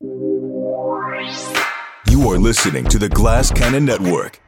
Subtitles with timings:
[0.00, 1.24] You
[2.28, 4.40] are listening to the Glass Cannon Network.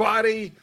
[0.00, 0.54] Everybody?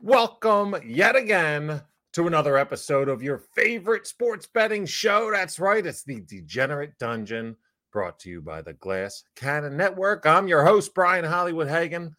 [0.00, 1.80] Welcome yet again
[2.12, 5.30] to another episode of your favorite sports betting show.
[5.30, 7.56] That's right, it's the Degenerate Dungeon,
[7.92, 10.26] brought to you by the Glass Cannon Network.
[10.26, 12.16] I'm your host, Brian Hollywood Hagan,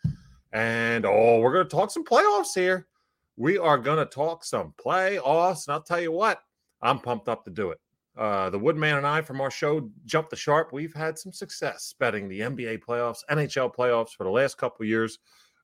[0.54, 2.88] and oh, we're going to talk some playoffs here.
[3.36, 6.40] We are going to talk some playoffs, and I'll tell you what,
[6.82, 7.80] I'm pumped up to do it.
[8.18, 11.94] Uh, the Woodman and I from our show Jump the Sharp, we've had some success
[12.00, 15.20] betting the NBA playoffs, NHL playoffs for the last couple years.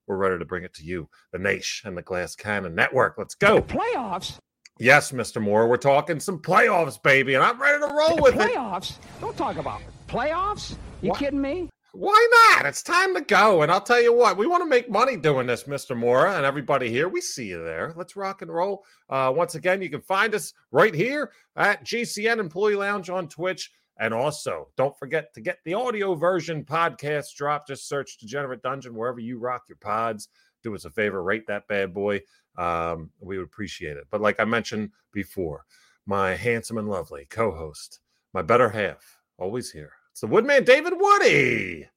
[0.08, 3.16] We're ready to bring it to you, the Nash and the Glass Cannon Network.
[3.18, 3.62] Let's go.
[3.62, 4.38] Playoffs?
[4.80, 5.42] Yes, Mr.
[5.42, 8.42] Mora, we're talking some playoffs, baby, and I'm ready to roll with it.
[8.54, 8.98] Playoffs?
[9.20, 10.76] Don't talk about playoffs.
[11.02, 11.20] You What?
[11.20, 11.70] kidding me?
[11.94, 12.66] Why not?
[12.68, 13.64] It's time to go.
[13.64, 15.98] And I'll tell you what, we want to make money doing this, Mr.
[15.98, 17.10] Mora, and everybody here.
[17.10, 17.94] We see you there.
[17.98, 18.86] Let's rock and roll.
[19.10, 23.72] Uh, once again, you can find us right here at GCN Employee Lounge on Twitch.
[24.00, 27.68] And also, don't forget to get the audio version podcast drop.
[27.68, 30.30] Just search Degenerate Dungeon wherever you rock your pods.
[30.64, 32.22] Do us a favor, rate that bad boy.
[32.58, 34.06] Um, we would appreciate it.
[34.10, 35.66] But like I mentioned before,
[36.06, 38.00] my handsome and lovely co host,
[38.34, 39.92] my better half, always here.
[40.12, 41.88] It's the Woodman David Woody.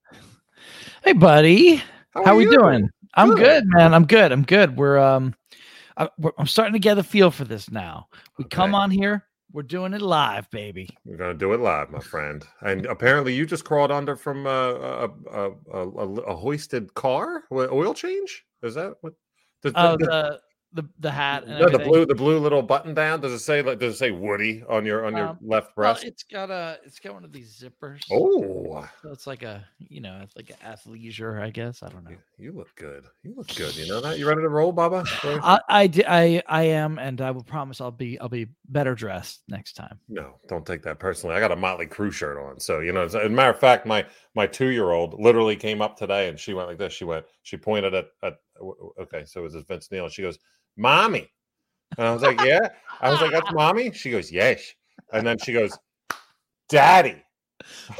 [1.04, 1.82] Hey, buddy.
[2.14, 2.50] How, are we you?
[2.50, 2.90] doing?
[3.14, 3.38] I'm Good.
[3.38, 3.94] good, man.
[3.94, 4.32] I'm good.
[4.32, 4.76] I'm good.
[4.76, 5.34] We're um,
[5.96, 8.08] I, I'm starting to get a feel for this now.
[8.38, 9.26] We come on here.
[9.52, 10.88] We're doing it live, baby.
[11.04, 12.44] We're gonna do it live, my friend.
[12.60, 17.44] And apparently, you just crawled under from a a, a, a, a, a hoisted car.
[17.52, 18.44] Oil change?
[18.62, 19.14] Is that what?
[19.64, 20.40] Oh, the, Oh, the,
[20.72, 23.20] the the hat and no, the blue the blue little button down.
[23.20, 23.78] Does it say like?
[23.80, 26.04] Does it say Woody on your on your Um, left Well, breast?
[26.04, 28.02] it's got a it's got one of these zippers.
[28.12, 31.82] oh, so it's like a you know it's like an athleisure, I guess.
[31.82, 32.16] I don't know.
[32.38, 33.04] you, look good.
[33.22, 33.74] You look good.
[33.76, 34.18] You know that.
[34.18, 35.04] You ready to roll, Baba?
[35.24, 39.42] I I, I I am, and I will promise I'll be I'll be better dressed
[39.48, 39.98] next time.
[40.08, 41.34] No, don't take that personally.
[41.34, 43.02] I got a Motley Crue shirt on, so you know.
[43.02, 44.06] As a matter of fact, my
[44.36, 46.92] my two year old literally came up today and she went like this.
[46.92, 50.04] She went, she pointed at at okay, so it was Vince Neil.
[50.04, 50.38] And she goes,
[50.76, 51.30] "Mommy,"
[51.98, 52.68] and I was like, "Yeah."
[53.00, 54.74] I was like, "That's mommy." She goes, "Yes,"
[55.12, 55.76] and then she goes,
[56.68, 57.22] "Daddy,"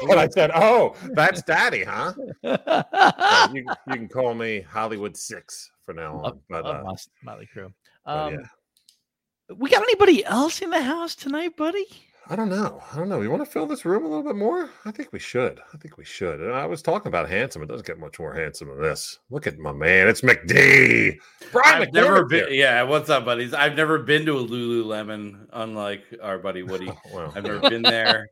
[0.01, 2.13] and I said, "Oh, that's daddy, huh?"
[2.43, 6.95] Yeah, you, you can call me Hollywood Six for now on, Love- but love uh,
[7.23, 7.73] Motley Crue.
[8.05, 8.39] Um, yeah.
[9.57, 11.85] We got anybody else in the house tonight, buddy?
[12.27, 12.81] I don't know.
[12.93, 13.21] I don't know.
[13.21, 14.69] You want to fill this room a little bit more?
[14.85, 15.59] I think we should.
[15.73, 16.39] I think we should.
[16.39, 17.63] And I was talking about handsome.
[17.63, 19.19] It doesn't get much more handsome than this.
[19.31, 20.07] Look at my man.
[20.07, 21.17] It's McD.
[21.51, 22.47] Brian I've never been.
[22.47, 22.53] here.
[22.53, 23.53] Yeah, what's up, buddies?
[23.53, 26.91] I've never been to a Lululemon, unlike our buddy Woody.
[27.13, 27.31] Oh.
[27.35, 28.29] I've never been there.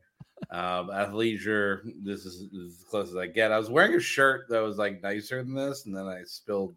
[0.50, 1.80] Um, athleisure.
[2.02, 3.52] This is, this is as close as I get.
[3.52, 6.74] I was wearing a shirt that was like nicer than this, and then I spilled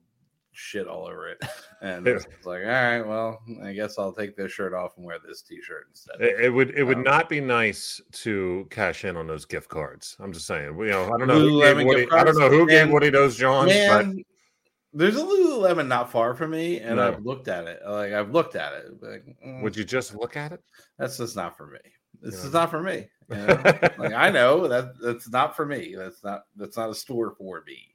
[0.53, 1.41] shit all over it.
[1.81, 5.18] And it's like, all right, well, I guess I'll take this shirt off and wear
[5.19, 6.22] this T-shirt instead.
[6.22, 9.68] It, it would it would Um, not be nice to cash in on those gift
[9.68, 10.16] cards.
[10.22, 10.78] I'm just saying.
[10.80, 11.42] You know, I don't know.
[11.42, 14.24] Lululemon gave Woody, I don't know who gave Man, Woody those Johns, but Man,
[14.94, 17.09] there's a Lululemon not far from me, and No.
[17.09, 17.81] I've looked at it.
[17.86, 18.86] Like I've looked at it.
[19.02, 20.63] Like, mm, would you just look at it?
[20.97, 21.80] that's just not for me.
[22.22, 22.46] This Yeah.
[22.47, 23.09] is not for me.
[23.30, 23.62] you know?
[23.97, 25.96] like I know that that's not for me.
[25.97, 27.94] That's not that's not a store for me.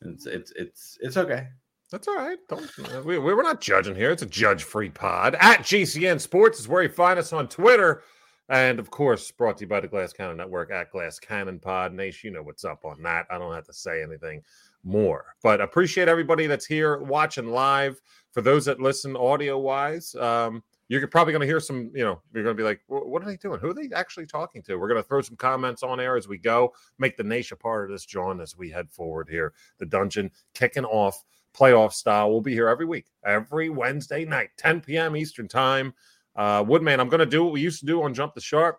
[0.00, 1.48] It's it's it's it's okay.
[1.90, 2.38] That's all right.
[2.48, 4.10] Don't uh, we, we're not judging here.
[4.10, 5.36] It's a judge-free pod.
[5.40, 8.02] At GCN Sports is where you find us on Twitter,
[8.50, 11.94] and of course, brought to you by the Glass Cannon Network at Glass Cannon Pod.
[11.94, 13.26] Nash, you know what's up on that.
[13.30, 14.42] I don't have to say anything
[14.84, 15.34] more.
[15.42, 18.00] But appreciate everybody that's here watching live.
[18.32, 21.90] For those that listen audio-wise, um, you're probably going to hear some.
[21.94, 23.60] You know, you're going to be like, "What are they doing?
[23.60, 26.28] Who are they actually talking to?" We're going to throw some comments on air as
[26.28, 26.74] we go.
[26.98, 29.54] Make the Nation part of this, John, as we head forward here.
[29.78, 31.24] The dungeon kicking off
[31.58, 32.30] playoff style.
[32.30, 35.16] We'll be here every week, every Wednesday night, 10 p.m.
[35.16, 35.94] Eastern time.
[36.36, 38.78] Uh, Woodman, I'm going to do what we used to do on Jump the Sharp.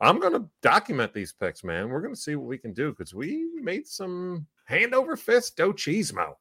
[0.00, 1.88] I'm going to document these picks, man.
[1.88, 5.56] We're going to see what we can do because we made some hand over fist
[5.56, 6.34] dough cheesemo.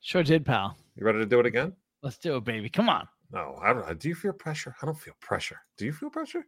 [0.00, 0.76] Sure did, pal.
[0.96, 1.72] You ready to do it again?
[2.02, 2.68] Let's do it, baby.
[2.68, 3.08] Come on.
[3.32, 3.98] No, I don't.
[3.98, 4.74] Do you feel pressure?
[4.82, 5.60] I don't feel pressure.
[5.78, 6.44] Do you feel pressure?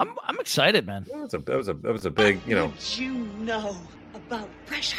[0.00, 1.06] I'm I'm excited, man.
[1.08, 2.66] That was a that was a that was a big, you know.
[2.68, 3.76] What you know
[4.14, 4.98] about pressure?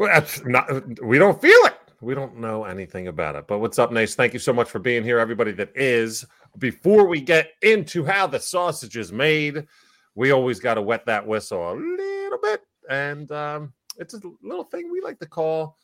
[0.00, 0.98] Well, that's not.
[1.02, 1.76] We don't feel it.
[2.00, 3.46] We don't know anything about it.
[3.46, 4.14] But what's up, Nace?
[4.14, 6.24] Thank you so much for being here, everybody that is.
[6.56, 9.66] Before we get into how the sausage is made,
[10.14, 14.64] we always got to wet that whistle a little bit, and um, it's a little
[14.64, 15.76] thing we like to call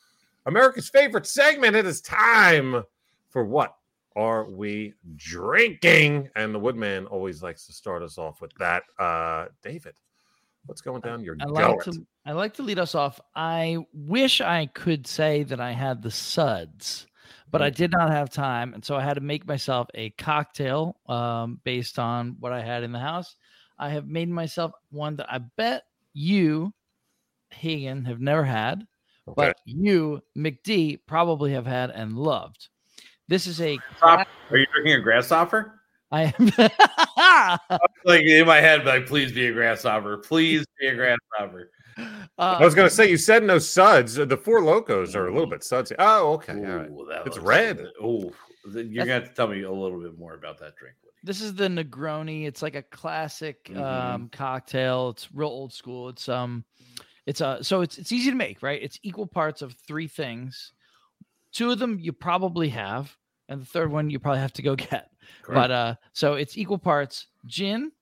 [0.46, 1.76] America's favorite segment.
[1.76, 2.82] It is time
[3.28, 3.76] for what
[4.16, 6.30] are we drinking?
[6.36, 8.84] And the Woodman always likes to start us off with that.
[8.98, 9.96] Uh, David,
[10.66, 13.20] what's going down your I like to I like to lead us off.
[13.34, 17.06] I wish I could say that I had the suds,
[17.50, 20.96] but I did not have time, and so I had to make myself a cocktail
[21.08, 23.36] um, based on what I had in the house.
[23.78, 26.72] I have made myself one that I bet you,
[27.50, 28.86] Hagen, have never had,
[29.28, 29.34] Okay.
[29.48, 32.68] but you, McD, probably have had and loved.
[33.28, 35.75] This is a Are you drinking a grasshopper?
[36.12, 36.50] I am
[38.04, 40.18] Like in my head, like please be a grasshopper.
[40.18, 41.70] Please be a grasshopper.
[42.38, 44.14] I was going to say, you said no suds.
[44.14, 45.94] The four locos are a little bit sudsy.
[45.98, 46.52] Oh, okay.
[46.52, 47.78] Ooh, that It's red.
[47.78, 47.90] good.
[48.02, 48.32] Oh,
[48.74, 50.96] you're gonna have to tell me a little bit more about that drink.
[51.02, 51.14] Woody.
[51.24, 52.46] This is the Negroni.
[52.46, 53.82] It's like a classic Mhm.
[53.82, 55.10] um, cocktail.
[55.10, 56.08] It's real old school.
[56.10, 56.64] It's um,
[57.26, 58.82] it's uh, so it's it's easy to make, right?
[58.82, 60.72] It's equal parts of three things.
[61.52, 63.16] Two of them you probably have,
[63.48, 65.08] and the third one you probably have to go get.
[65.46, 67.92] But uh, so it's equal parts gin.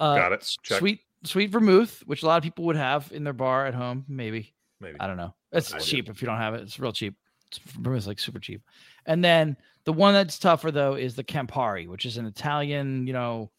[0.00, 0.56] Uh, Got it.
[0.62, 0.78] Check.
[0.78, 4.04] Sweet sweet vermouth, which a lot of people would have in their bar at home,
[4.08, 4.54] maybe.
[4.80, 4.96] Maybe.
[5.00, 5.34] I don't know.
[5.52, 5.84] It's I do.
[5.84, 6.62] cheap if you don't have it.
[6.62, 7.16] It's real cheap.
[7.48, 8.62] It's vermouth's like super cheap.
[9.06, 13.12] And then the one that's tougher though is the Campari, which is an Italian, you
[13.12, 13.50] know,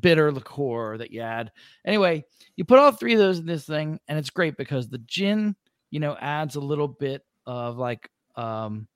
[0.00, 1.52] bitter liqueur that you add.
[1.84, 2.24] Anyway,
[2.56, 5.54] you put all three of those in this thing, and it's great because the gin,
[5.90, 8.88] you know, adds a little bit of like um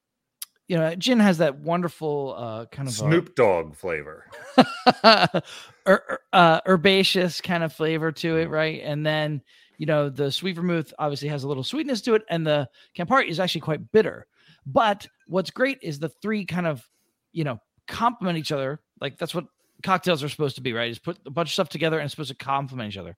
[0.68, 4.26] you know, gin has that wonderful uh kind of a- Snoop Dogg flavor.
[5.86, 8.80] ur- uh, herbaceous kind of flavor to it, right?
[8.84, 9.42] And then
[9.78, 13.28] you know the sweet vermouth obviously has a little sweetness to it, and the Campari
[13.28, 14.26] is actually quite bitter.
[14.66, 16.86] But what's great is the three kind of
[17.32, 18.80] you know complement each other.
[19.00, 19.46] Like that's what
[19.82, 20.90] cocktails are supposed to be, right?
[20.90, 23.16] Is put a bunch of stuff together and it's supposed to complement each other.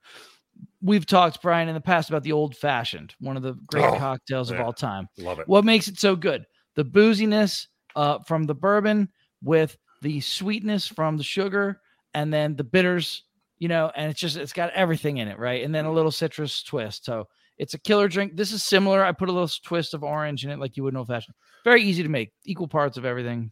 [0.81, 3.97] We've talked, Brian, in the past about the old fashioned, one of the great Oh,
[3.97, 5.07] cocktails of all time.
[5.17, 5.47] Love it.
[5.47, 6.45] What makes it so good?
[6.75, 9.09] The booziness uh, from the bourbon
[9.43, 11.81] with the sweetness from the sugar
[12.13, 13.23] and then the bitters,
[13.59, 15.63] you know, and it's just, it's got everything in it, right?
[15.63, 17.05] And then a little citrus twist.
[17.05, 17.27] So
[17.57, 18.35] it's a killer drink.
[18.35, 19.03] This is similar.
[19.03, 21.35] I put a little twist of orange in it, like you would in old fashioned.
[21.63, 23.51] Very easy to make, equal parts of everything,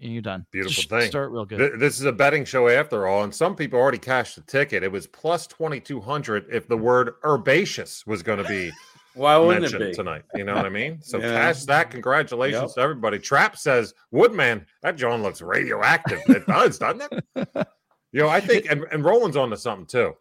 [0.00, 0.46] and you're done.
[0.50, 1.10] Beautiful Just thing.
[1.10, 1.58] Start real good.
[1.58, 4.82] Th- This is a betting show after all, and some people already cashed the ticket.
[4.82, 8.72] It was plus 2200 if the word herbaceous was going to be
[9.20, 9.94] Why wouldn't it mentioned be?
[9.94, 10.22] tonight.
[10.34, 11.00] You know what I mean?
[11.02, 11.32] So Yeah.
[11.32, 11.90] cash that.
[11.90, 12.74] Congratulations Yep.
[12.74, 13.18] to everybody.
[13.18, 16.20] Trap says, Woodman, that John looks radioactive.
[16.28, 17.48] It does, doesn't it?
[18.12, 20.14] You know, I think, and, and Roland's on to something too.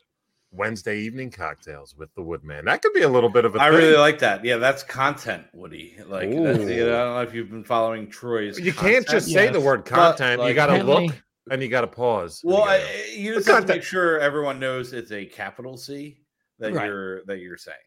[0.51, 2.65] Wednesday evening cocktails with the Woodman.
[2.65, 3.79] That could be a little bit of a I thing.
[3.79, 4.45] really like that.
[4.45, 5.95] Yeah, that's content, Woody.
[6.05, 8.59] Like, that's, you know, I don't know if you've been following Troy's.
[8.59, 9.33] you can't just content.
[9.33, 9.65] say the Yes.
[9.65, 10.43] word But, content.
[10.43, 11.15] you got to apparently- look
[11.49, 12.41] and you got to pause.
[12.43, 16.19] Well, you gotta- you just have to make sure everyone knows it's a capital C
[16.59, 16.85] that Right.
[16.85, 17.77] you're that you're saying.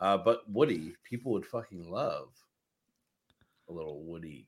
[0.00, 2.28] Uh, but Woody, people would fucking love
[3.68, 4.46] a little Woody.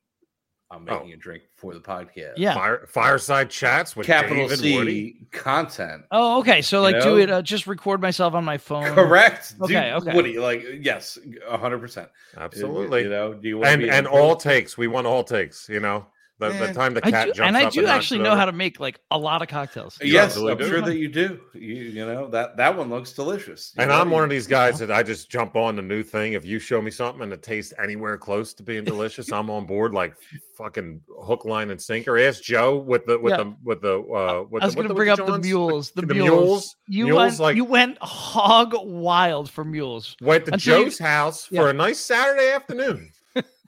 [0.71, 0.95] I'm Oh.
[1.01, 2.33] making a drink for the podcast.
[2.39, 2.55] Yeah.
[2.55, 5.17] Fire, fireside chats with capital David C Woody.
[5.31, 6.05] content.
[6.11, 6.63] Oh, okay.
[6.63, 7.17] So like, do know?
[7.19, 7.31] it.
[7.31, 8.95] Uh, just record myself on my phone.
[8.95, 9.55] Correct.
[9.59, 10.15] Do- Okay, okay.
[10.15, 12.09] Woody, like yes, hundred percent.
[12.39, 13.03] Absolutely.
[13.03, 14.79] You know, do you want and be and all takes.
[14.79, 15.69] We want all takes.
[15.69, 16.07] You know,
[16.51, 18.31] the, the time the I cat do, jumps and I up do knocks actually know
[18.31, 18.39] over.
[18.41, 19.99] how to make like a lot of cocktails.
[20.01, 20.69] You Yes, I'm do.
[20.69, 21.41] sure that you do.
[21.55, 23.73] You, you know that that one looks delicious.
[23.77, 26.03] You And know, I'm one of these guys that I just jump on the new
[26.03, 26.33] thing.
[26.35, 29.67] If you show me something and it tastes anywhere close to being delicious, I'm on
[29.67, 30.15] board like
[30.57, 32.19] fucking hook, line, and sinker.
[32.19, 33.37] Ask Joe with the with Yeah.
[33.45, 35.91] the with the uh with I was going to bring the up the mules.
[35.93, 36.31] The, the mules.
[36.31, 36.77] mules?
[36.89, 37.41] You Mules, went.
[37.41, 40.17] like- you went hog wild for mules.
[40.21, 41.63] Went to Until you- Joe's house Yeah.
[41.63, 43.11] for a nice Saturday afternoon.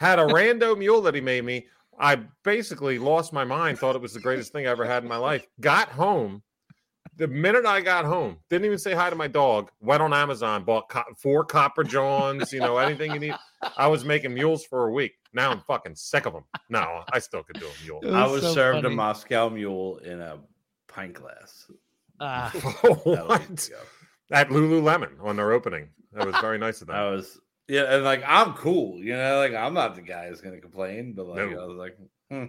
[0.00, 1.66] had a rando mule that he made me.
[1.98, 5.08] I basically lost my mind, thought it was the greatest thing I ever had in
[5.08, 5.46] my life.
[5.60, 6.42] Got home.
[7.16, 9.70] The minute I got home, didn't even say hi to my dog.
[9.80, 13.34] Went on Amazon, bought co- four Copper Johns, you know, anything you need.
[13.76, 15.12] I was making mules for a week.
[15.32, 16.42] Now I'm fucking sick of them.
[16.68, 18.00] No, I still could do a mule.
[18.02, 18.92] It I was was so served funny.
[18.92, 20.38] a Moscow Mule in a
[20.88, 21.70] pint glass.
[22.18, 22.50] Ah,
[22.82, 23.70] That what?
[24.32, 25.90] At Lululemon on their opening.
[26.14, 26.96] That was very nice of them.
[26.96, 30.40] I was yeah, and like I'm cool, you know, like I'm not the guy who's
[30.40, 31.60] gonna complain, but like No.
[31.60, 31.96] I was like,
[32.30, 32.44] hmm.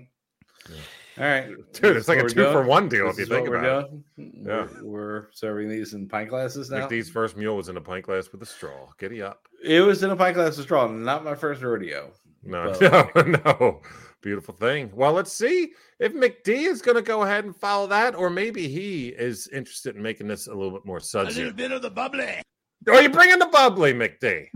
[0.70, 0.76] Yeah.
[1.20, 3.48] all right, Dude, it's like a two what for one deal This if you think
[3.48, 3.92] about it.
[4.18, 4.68] Yeah.
[4.82, 6.88] We're, we're serving these in pint glasses now.
[6.88, 8.90] McD's first mule was in a pint glass with a straw.
[8.98, 9.48] Giddy up.
[9.64, 12.12] It was in a pint glass of straw, not my first rodeo.
[12.44, 13.82] No, But- no, no.
[14.22, 14.90] Beautiful thing.
[14.92, 18.68] Well, let's see if McD is going to go ahead and follow that, or maybe
[18.68, 21.42] he is interested in making this a little bit more sudsy.
[21.42, 22.42] A little bit of the bubbly.
[22.88, 24.48] Are you bringing the bubbly, McD?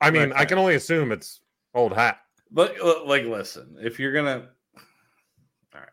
[0.00, 1.40] I mean, I can only assume it's
[1.74, 2.18] old hat.
[2.50, 4.48] But uh, like, listen, if you're gonna,
[5.74, 5.88] all right,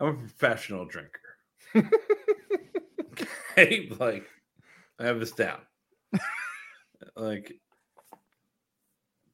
[0.00, 1.20] I'm a professional drinker.
[3.12, 4.26] okay, like,
[4.98, 5.58] I have this down.
[7.16, 7.52] like,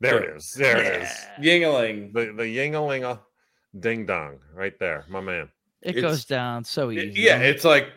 [0.01, 0.51] There it is.
[0.53, 1.09] There it is.
[1.41, 2.13] Yuengling.
[2.13, 3.21] The the yingalinga
[3.79, 5.49] ding dong right there, my man.
[5.83, 7.21] It It's- goes down so easy.
[7.21, 7.89] Yeah, it's like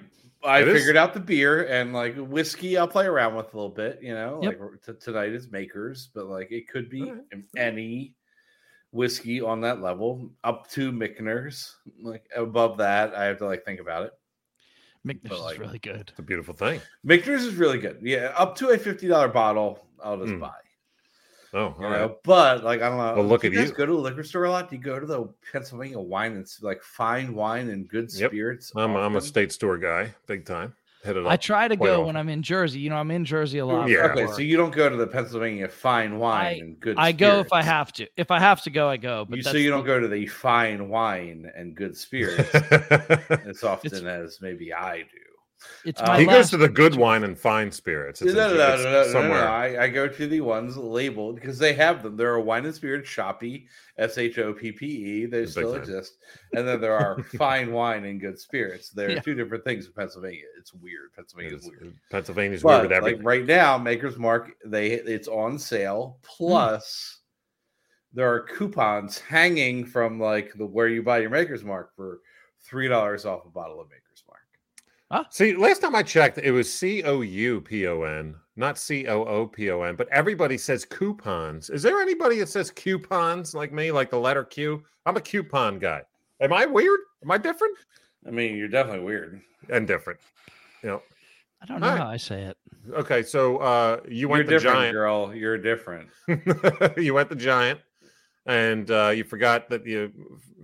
[0.48, 0.78] I It is.
[0.80, 2.78] figured out the beer and like whiskey.
[2.78, 4.40] I'll play around with a little bit, you know.
[4.42, 4.60] Yep.
[4.60, 7.24] Like t- tonight is Makers, but like it could be Alright.
[7.56, 8.16] any
[8.92, 11.76] whiskey on that level, up to Michter's.
[12.02, 14.14] Like above that, I have to like think about it.
[15.06, 16.10] McNish but, like- is really good.
[16.10, 16.82] It's a beautiful thing.
[17.04, 18.00] Michter's is really good.
[18.02, 20.40] Yeah, up to a fifty dollar bottle, I'll just Mm.
[20.40, 20.54] buy.
[21.54, 22.02] Oh, all You right.
[22.02, 23.16] know, but like I don't know.
[23.16, 23.76] Well, look do at you guys you.
[23.76, 24.70] Go to the liquor store a lot.
[24.70, 28.32] Do you go to the Pennsylvania wine and like fine wine and good Yep.
[28.32, 28.72] spirits?
[28.76, 30.74] I'm I'm a state store guy, big time.
[31.04, 31.32] Hit it up.
[31.32, 32.06] I try to go often.
[32.08, 32.80] when I'm in Jersey.
[32.80, 33.88] You know, I'm in Jersey a lot.
[33.88, 34.08] Yeah.
[34.12, 36.98] Okay, so you don't go to the Pennsylvania fine wine I- and good.
[36.98, 38.08] I go if I have to.
[38.18, 39.24] If I have to go, I go.
[39.24, 42.54] But You, so you don't go to the fine wine and good spirits
[43.46, 45.06] as often as maybe I do.
[45.86, 48.22] It's Uh, my he goes to the good wine and fine spirits.
[48.22, 49.34] It's, no, in- no, no, no, no, no, no.
[49.34, 52.16] I, I go to the ones labeled because they have them.
[52.16, 55.26] There are wine and spirit shoppy, S H O P P E.
[55.26, 56.18] They Big still exist,
[56.54, 58.90] and then there are fine wine and good spirits.
[58.92, 59.20] There are Yeah.
[59.22, 60.44] two different things in Pennsylvania.
[60.60, 61.14] It's weird.
[61.16, 61.94] Pennsylvania is weird.
[62.12, 66.20] Pennsylvania's weird But with like right now, Maker's Mark, they it's on sale.
[66.24, 67.20] Plus,
[68.14, 72.20] there are coupons hanging from like the where you buy your Maker's Mark for
[72.62, 74.04] three dollars off a bottle of Maker's
[75.12, 75.28] Mark.
[75.30, 79.08] See, last time I checked, it was C O U P O N, not C
[79.08, 79.96] O O P O N.
[79.96, 81.70] But everybody says coupons.
[81.70, 84.84] Is there anybody that says coupons like me, like the letter Q?
[85.06, 86.02] I'm a coupon guy.
[86.42, 87.00] Am I weird?
[87.24, 87.78] Am I different?
[88.28, 89.42] I mean, you're definitely weird.
[89.70, 90.20] And different.
[90.84, 91.02] You know.
[91.62, 92.02] I don't know Alright.
[92.02, 92.58] how I say it.
[92.94, 94.94] Okay, so uh, you You're went the giant.
[94.94, 95.34] girl.
[95.34, 96.08] You're different.
[96.98, 97.80] you went the giant,
[98.46, 100.12] and uh, you forgot that you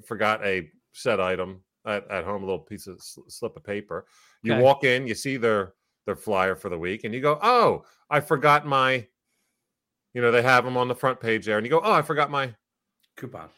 [0.05, 4.05] forgot a set item at, at home, a little piece of sl- slip of paper.
[4.41, 4.61] You Okay.
[4.61, 5.73] walk in, you see their
[6.05, 9.07] their flyer for the week, and you go, "Oh, I forgot my."
[10.13, 12.01] You know, they have them on the front page there, and you go, "Oh, I
[12.01, 12.53] forgot my."
[13.15, 13.49] Coupon.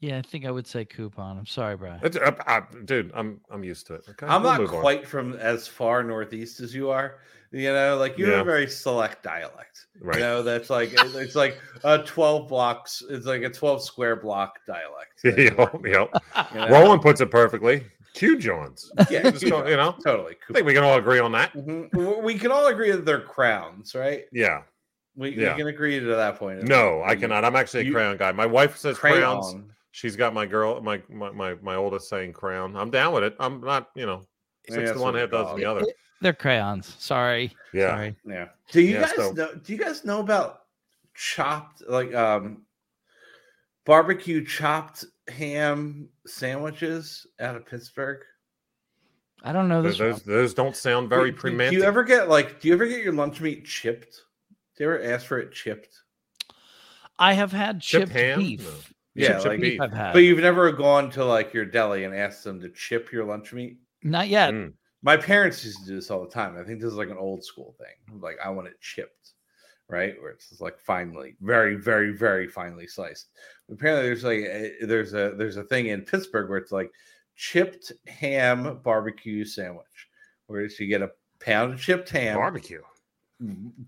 [0.00, 1.36] Yeah, I think I would say coupon.
[1.38, 2.00] I'm sorry, Brian.
[2.02, 4.04] It's, uh, uh, dude, I'm I'm used to it.
[4.08, 4.80] Okay, I'm we'll not move on.
[4.80, 7.18] quite from as far northeast as you are.
[7.52, 9.86] You know, like you have a very select dialect.
[10.00, 10.14] right.
[10.16, 13.02] You know, that's like it's like a 12 blocks.
[13.10, 15.20] It's like a 12 square block dialect.
[15.24, 16.22] that you Yep, work, yep.
[16.54, 16.68] you know?
[16.68, 17.84] Roland puts it perfectly.
[18.14, 18.90] Q Johns.
[19.10, 20.36] Yeah, Just go- you know, totally.
[20.48, 21.52] I think we can all agree on that.
[21.54, 22.22] Mhm.
[22.22, 24.24] We can all agree that they're crowns, right?
[24.32, 24.62] Yeah.
[25.16, 25.52] We, Yeah.
[25.54, 26.62] we can agree to that point.
[26.62, 27.44] No, I cannot.
[27.44, 28.30] I'm actually a You- crayon guy.
[28.32, 29.50] My wife says crayons.
[29.50, 29.72] Crayon.
[29.92, 32.76] She's got my girl, my my my, my oldest saying crown.
[32.76, 33.34] I'm down with it.
[33.40, 34.22] I'm not, you know,
[34.68, 35.82] Yeah, six that's to one what we head does the other.
[36.20, 36.94] They're crayons.
[36.98, 37.52] Sorry.
[37.72, 37.88] Yeah.
[37.88, 38.16] Sorry.
[38.26, 38.48] Yeah.
[38.70, 39.54] Do you Yeah, guys so- know?
[39.54, 40.60] Do you guys know about
[41.14, 42.62] chopped like um
[43.84, 48.20] barbecue chopped ham sandwiches out of Pittsburgh?
[49.42, 50.16] I don't know Those, this.
[50.16, 51.70] those, those don't sound very Do- do.
[51.70, 52.60] Do you ever get like?
[52.60, 54.20] Do you ever get your lunch meat chipped?
[54.76, 55.88] Do you ever ask for it chipped?
[57.18, 58.38] I have had Chipped chipped ham?
[58.38, 58.92] beef.
[59.14, 59.26] No.
[59.26, 59.80] Yeah, like- beef.
[59.80, 60.12] I've had.
[60.12, 63.52] But you've never gone to like your deli and asked them to chip your lunch
[63.52, 63.78] meat.
[64.02, 64.52] Not yet.
[64.54, 64.72] Mm.
[65.02, 66.56] My parents used to do this all the time.
[66.58, 68.20] I think this is like an old school thing.
[68.20, 69.32] Like I want it chipped,
[69.88, 70.14] right?
[70.20, 73.28] Where it's like finely, very, very, very finely sliced.
[73.70, 76.90] Apparently, there's like a, there's a there's a thing in Pittsburgh where it's like
[77.34, 80.08] chipped ham barbecue sandwich,
[80.46, 82.82] where it's you get a pound of chipped ham, Barbecue.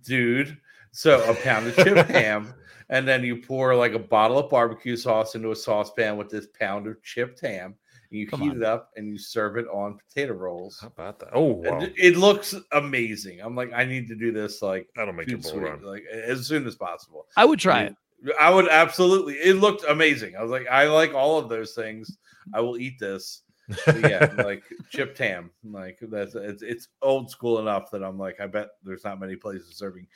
[0.05, 0.57] dude.
[0.93, 2.55] So a pound of chipped ham,
[2.91, 6.47] and then you pour like a bottle of barbecue sauce into a saucepan with this
[6.59, 7.75] pound of chipped ham.
[8.11, 8.57] And you Come heat on.
[8.59, 10.79] it up and you serve it on potato rolls.
[10.83, 11.31] How about that?
[11.33, 11.81] Oh, wow.
[11.81, 13.41] it- It looks amazing.
[13.41, 15.83] I'm like, I need to do this like That'll make your food bull sweet, run.
[15.83, 17.27] like as soon as possible.
[17.39, 17.97] I would try it.
[18.39, 19.35] I would absolutely.
[19.37, 20.37] It looked amazing.
[20.37, 22.19] I was like, I like all of those things.
[22.53, 23.43] I will eat this.
[23.87, 25.51] But yeah, like chipped ham.
[25.65, 29.37] Like that's it's it's old school enough that I'm like, I bet there's not many
[29.37, 30.07] places serving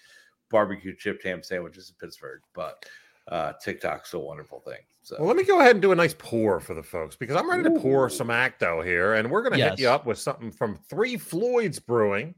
[0.51, 2.85] barbecue chipped ham sandwiches in Pittsburgh, but
[3.29, 4.79] uh TikTok's a wonderful thing.
[5.03, 7.37] So Well, let me go ahead and do a nice pour for the folks because
[7.37, 10.19] I'm ready to pour some Acto here, and we're going to hit you up with
[10.19, 12.35] something from Three Floyds Brewing.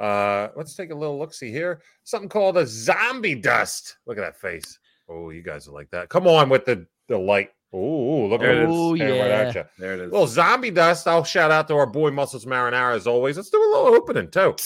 [0.00, 1.80] Uh, let's take a little look see here.
[2.02, 3.98] Something called a zombie dust.
[4.06, 4.78] Look at that face.
[5.08, 6.08] Oh, you guys are like that.
[6.08, 7.50] Come on with the the light.
[7.72, 8.64] Oh, look There at it it.
[8.64, 8.70] is.
[8.72, 9.62] Oh, Staring right at yeah.
[9.78, 10.10] there it is.
[10.10, 11.06] Well, zombie dust.
[11.06, 13.36] I'll shout out to our boy Muscles Marinara as always.
[13.36, 14.56] Let's do a little opening too.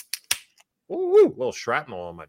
[0.91, 2.25] Ooh, little shrapnel on my.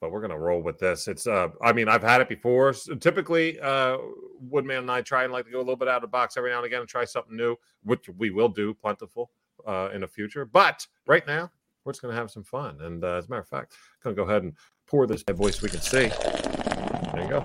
[0.00, 1.08] But we're gonna roll with this.
[1.08, 2.70] It's uh, I mean, I've had it before.
[2.70, 3.98] S- typically, uh,
[4.40, 6.36] Woodman and I try and like to go a little bit out of the box
[6.38, 7.54] every now and again and try something new,
[7.84, 9.30] which we will do plentiful
[9.66, 10.46] uh, in the future.
[10.46, 11.50] But right now,
[11.84, 12.78] we're just gonna have some fun.
[12.80, 14.54] And uh, as a matter of fact, I'm gonna go ahead and
[14.86, 16.08] pour this bad boy so we can see.
[16.08, 17.44] There you go.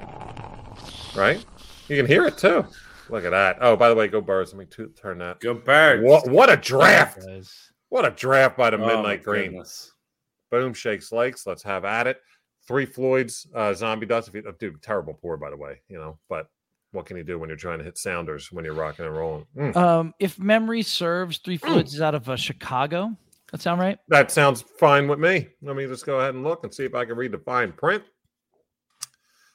[1.16, 1.44] Right,
[1.90, 2.66] you can hear it too.
[3.10, 3.58] Look at that.
[3.62, 4.54] Oh, by the way, go birds.
[4.54, 5.40] Let me tu- turn that.
[5.42, 6.04] Go birds.
[6.04, 7.26] What what a draft!
[7.26, 7.72] Guys.
[7.90, 9.52] What a draft by the Oh, Midnight Green.
[9.52, 9.92] goodness.
[10.52, 11.46] Boom, shakes, likes.
[11.46, 12.22] Let's have at it.
[12.68, 14.28] Three Floyds, uh, Zombie Dust.
[14.28, 16.50] If you, dude, terrible pour, by the way, you know, but
[16.92, 19.46] what can you do when you're trying to hit sounders when you're rocking and rolling?
[19.56, 19.76] Mm.
[19.76, 23.16] Um, if memory serves, Three Floyds is out of uh, Chicago.
[23.52, 24.00] That sound right?
[24.08, 25.48] That sounds fine with me.
[25.62, 27.72] Let me just go ahead and look and see if I can read the fine
[27.72, 28.04] print.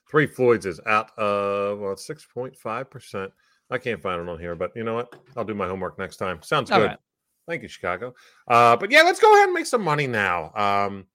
[0.09, 3.33] Three Floyds is out of well, six point five percent.
[3.71, 5.14] I can't find it on here, but you know what?
[5.37, 6.43] I'll do my homework next time.
[6.43, 6.87] Sounds All good.
[6.87, 6.99] right.
[7.49, 8.14] Thank you, Chicago.
[8.49, 10.52] Uh, but yeah, let's go ahead and make some money now.
[10.55, 11.07] Um,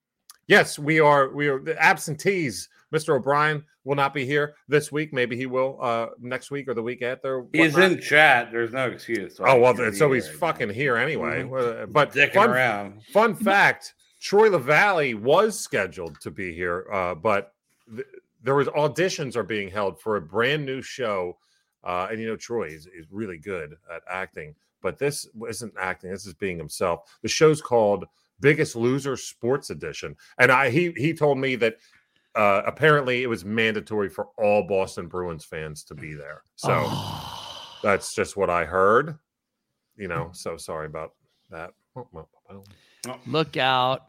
[0.47, 1.29] yes, we are.
[1.29, 2.69] We are the absentees.
[2.93, 3.15] Mr.
[3.15, 5.11] O'Brien will not be here this week.
[5.13, 7.45] Maybe he will uh, next week or the week after.
[7.51, 8.49] He's in chat.
[8.51, 9.37] There's no excuse.
[9.39, 10.39] Oh well, He's so he's right now.
[10.39, 11.43] fucking here anyway.
[11.43, 11.91] Mhm.
[11.91, 13.03] But dicking fun, around.
[13.11, 17.53] fun fact: Troy LaValle was scheduled to be here, uh, but
[17.93, 18.07] th-
[18.43, 21.37] there was auditions are being held for a brand new show.
[21.83, 26.09] Uh, and you know, Troy is, is really good at acting, but this isn't acting.
[26.11, 27.01] This is being himself.
[27.21, 28.05] The show's called
[28.41, 31.75] Biggest Loser Sports Edition, and I he he told me that
[32.35, 36.41] uh, apparently it was mandatory for all Boston Bruins fans to be there.
[36.55, 37.79] So Oh.
[37.81, 39.17] that's just what I heard.
[39.95, 41.13] You know, so sorry about
[41.49, 41.71] that.
[43.25, 44.07] look out.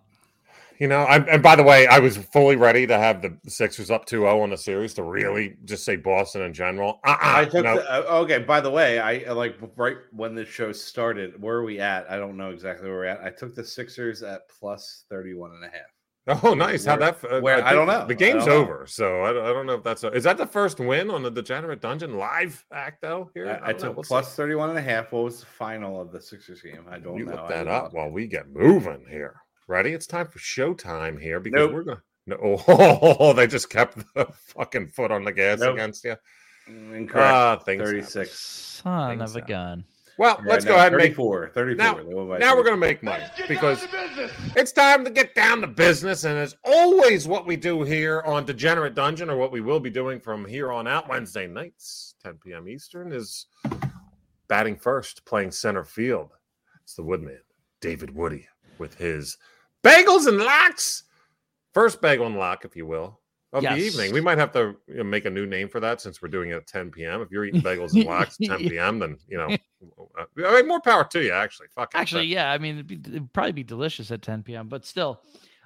[0.78, 3.90] You know, I, and by the way, I was fully ready to have the Sixers
[3.90, 7.00] up 2-0 on the series to really just say Boston in general.
[7.04, 7.76] Uh-uh, I took no.
[7.76, 8.38] the, uh, okay.
[8.40, 11.40] By the way, I uh, like right when the show started.
[11.40, 12.10] Where are we at?
[12.10, 13.20] I don't know exactly where we're at.
[13.22, 16.42] I took the Sixers at plus 31 and a half.
[16.42, 16.84] Oh, nice.
[16.84, 17.24] How'd that?
[17.24, 18.04] uh, where- I think don't know.
[18.06, 18.62] The game's don't know.
[18.74, 20.02] over, so I, don't- I don't know if that's.
[20.02, 23.30] A, is that the first win on the Degenerate Dungeon live act though?
[23.32, 25.12] Here, I, I took We'll plus 31 and a half.
[25.12, 26.84] What was the final of the Sixers game?
[26.90, 27.36] I don't You know.
[27.36, 29.36] look that up while we get moving here.
[29.68, 29.92] Ready?
[29.92, 31.72] It's time for showtime here because Nope.
[31.72, 32.02] we're gonna.
[32.28, 35.74] No, oh, they just kept the fucking foot on the gas Nope.
[35.74, 36.16] against you.
[36.68, 37.64] Mm, Incorrect.
[37.64, 37.94] Things happen.
[38.02, 38.38] 36.
[38.38, 39.52] Son Things of a happen.
[39.54, 39.84] gun.
[40.18, 41.50] Well, Right let's now, go ahead and make 34.
[41.50, 41.76] 34.
[41.84, 43.86] Now- They went by now we're going to make money because
[44.56, 46.24] it's time to get down to business.
[46.24, 49.90] And as always, what we do here on Degenerate Dungeon, or what we will be
[49.90, 52.66] doing from here on out Wednesday nights, 10 p.m.
[52.66, 53.46] Eastern, is
[54.48, 56.32] batting first, playing center field.
[56.82, 57.40] It's the Woodman,
[57.82, 58.48] David Woody,
[58.78, 59.36] with his
[59.86, 61.04] bagels and locks.
[61.74, 63.20] First bagel and lock, if you will,
[63.52, 63.78] of Yes.
[63.78, 64.12] the evening.
[64.12, 66.50] We might have to you know, make a new name for that since we're doing
[66.50, 67.20] it at 10 p.m.
[67.20, 70.80] If you're eating bagels and locks at 10 p.m., then, you know, I mean, more
[70.80, 71.68] power to you, actually.
[71.74, 71.98] Fuck it.
[71.98, 72.50] Actually, yeah.
[72.50, 74.68] I mean, it'd, be, it'd probably be delicious at 10 p.m.
[74.68, 75.20] But still,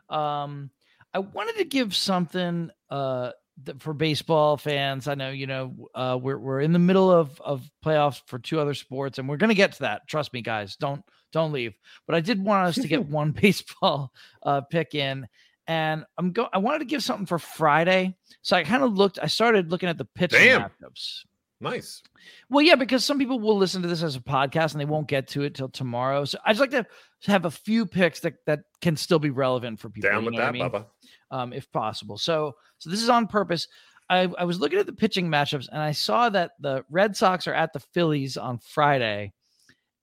[0.09, 0.71] um,
[1.15, 3.31] I wanted to give something uh
[3.79, 5.07] for baseball fans.
[5.07, 8.59] I know you know uh, we're we're in the middle of of playoffs for two
[8.61, 10.07] other sports, and we're gonna get to that.
[10.09, 10.77] Trust me, guys.
[10.77, 11.75] Don't don't leave.
[12.07, 14.13] But I did want us to get one baseball
[14.43, 15.29] uh, pick in.
[15.67, 16.49] And I'm go.
[16.53, 19.21] I wanted to give something for Friday, so I kind of looked.
[19.23, 20.63] I started looking at the pitching Damn.
[20.63, 21.25] matchups.
[21.61, 22.03] Nice.
[22.49, 25.09] Well, yeah, because some people will listen to this as a podcast and they won't
[25.09, 26.25] get to it till tomorrow.
[26.25, 26.87] So I just like to
[27.27, 30.11] have a few picks that that can still be relevant for people.
[30.11, 30.63] Down with that, I mean?
[30.63, 30.87] Bubba.
[31.31, 32.17] um, if possible.
[32.17, 33.69] So, so this is on purpose.
[34.09, 37.47] I, I was looking at the pitching matchups and I saw that the Red Sox
[37.47, 39.33] are at the Phillies on Friday,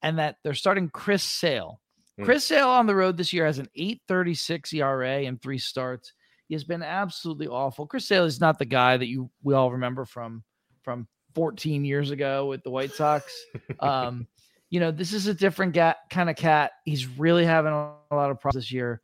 [0.01, 1.81] and that they're starting Chris Sale.
[2.17, 2.25] Hmm.
[2.25, 6.13] Chris Sale on the road this year has an 8.36 ERA and three starts.
[6.47, 7.87] He has been absolutely awful.
[7.87, 10.43] Chris Sale is not the guy that you we all remember from
[10.81, 13.33] from 14 years ago with the White Sox.
[13.79, 14.27] Um,
[14.69, 16.71] you know, this is a different ga- kind of cat.
[16.85, 19.01] He's really having a, a lot of problems this year.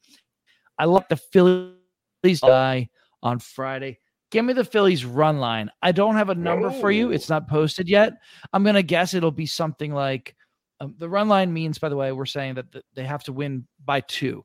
[0.79, 2.89] I like the Phillies guy
[3.21, 3.99] on Friday.
[4.31, 5.69] Give me the Phillies run line.
[5.81, 7.11] I don't have a number for you.
[7.11, 8.13] It's not posted yet.
[8.51, 10.35] I'm going to guess it'll be something like
[10.79, 13.33] um, the run line means, by the way, we're saying that th- they have to
[13.33, 14.43] win by two.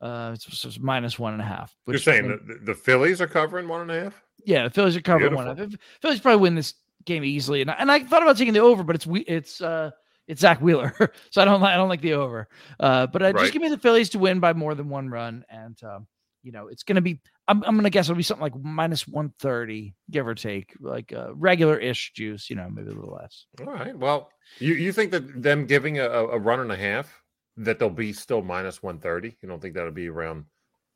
[0.00, 1.74] Uh, it's, it's minus one and a half.
[1.86, 4.22] You're saying mean- the, the Phillies are covering one and a half?
[4.44, 5.46] yeah, the Phillies are covering one.
[5.54, 5.74] Beautiful.
[5.74, 8.60] If- Phillies probably win this game easily, and I, and I thought about taking the
[8.60, 9.90] over, but it's we it's uh
[10.26, 10.94] it's Zack Wheeler,
[11.30, 12.48] so I don't like I don't like the over.
[12.80, 13.40] Uh, but I Right.
[13.40, 16.06] just give me the Phillies to win by more than one run, and um,
[16.48, 17.20] you know it's gonna be.
[17.46, 21.12] I'm I'm gonna guess it'll be something like minus one thirty, give or take, like
[21.12, 22.48] uh, regular ish juice.
[22.48, 23.44] You know, maybe a little less.
[23.60, 23.94] All right.
[23.94, 27.22] Well, you, you think that them giving a, a run and a half,
[27.58, 29.36] that they'll be still minus 130?
[29.42, 30.46] You don't think that'll be around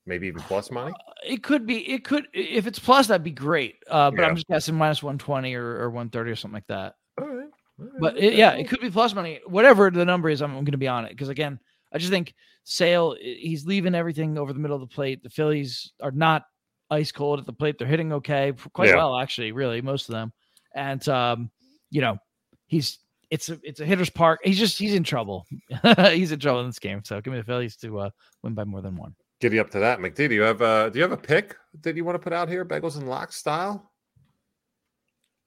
[0.06, 0.94] maybe even plus money?
[1.22, 1.86] It could be.
[1.86, 3.76] It could if it's plus, that'd be great.
[3.90, 4.28] Uh, but Yeah.
[4.28, 6.94] I'm just guessing minus one twenty or, or one thirty or something like that.
[7.20, 7.50] All right.
[7.78, 9.40] all right, But it, yeah, it could be plus money.
[9.46, 11.60] Whatever the number is, I'm, going to be on it because again,
[11.92, 15.22] I just think Sale he's leaving everything over the middle of the plate.
[15.22, 16.44] The Phillies are not
[16.90, 18.96] ice cold at the plate; they're hitting okay, quite Yeah.
[18.96, 20.32] well actually, really most of them.
[20.74, 21.50] And um,
[21.90, 22.18] you know,
[22.66, 22.98] he's
[23.30, 24.40] it's a it's a hitter's park.
[24.44, 25.46] He's just he's in trouble.
[26.12, 27.02] he's in trouble in this game.
[27.04, 28.10] So give me the Phillies to uh,
[28.42, 29.14] win by more than one.
[29.40, 30.28] Giddy up to that, McD.
[30.28, 32.48] Do you have uh do you have a pick that you want to put out
[32.48, 33.90] here, Bagels and Lock style?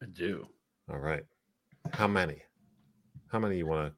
[0.02, 0.48] I do.
[0.92, 1.24] All right.
[1.94, 2.42] How many?
[3.32, 3.96] How many you want to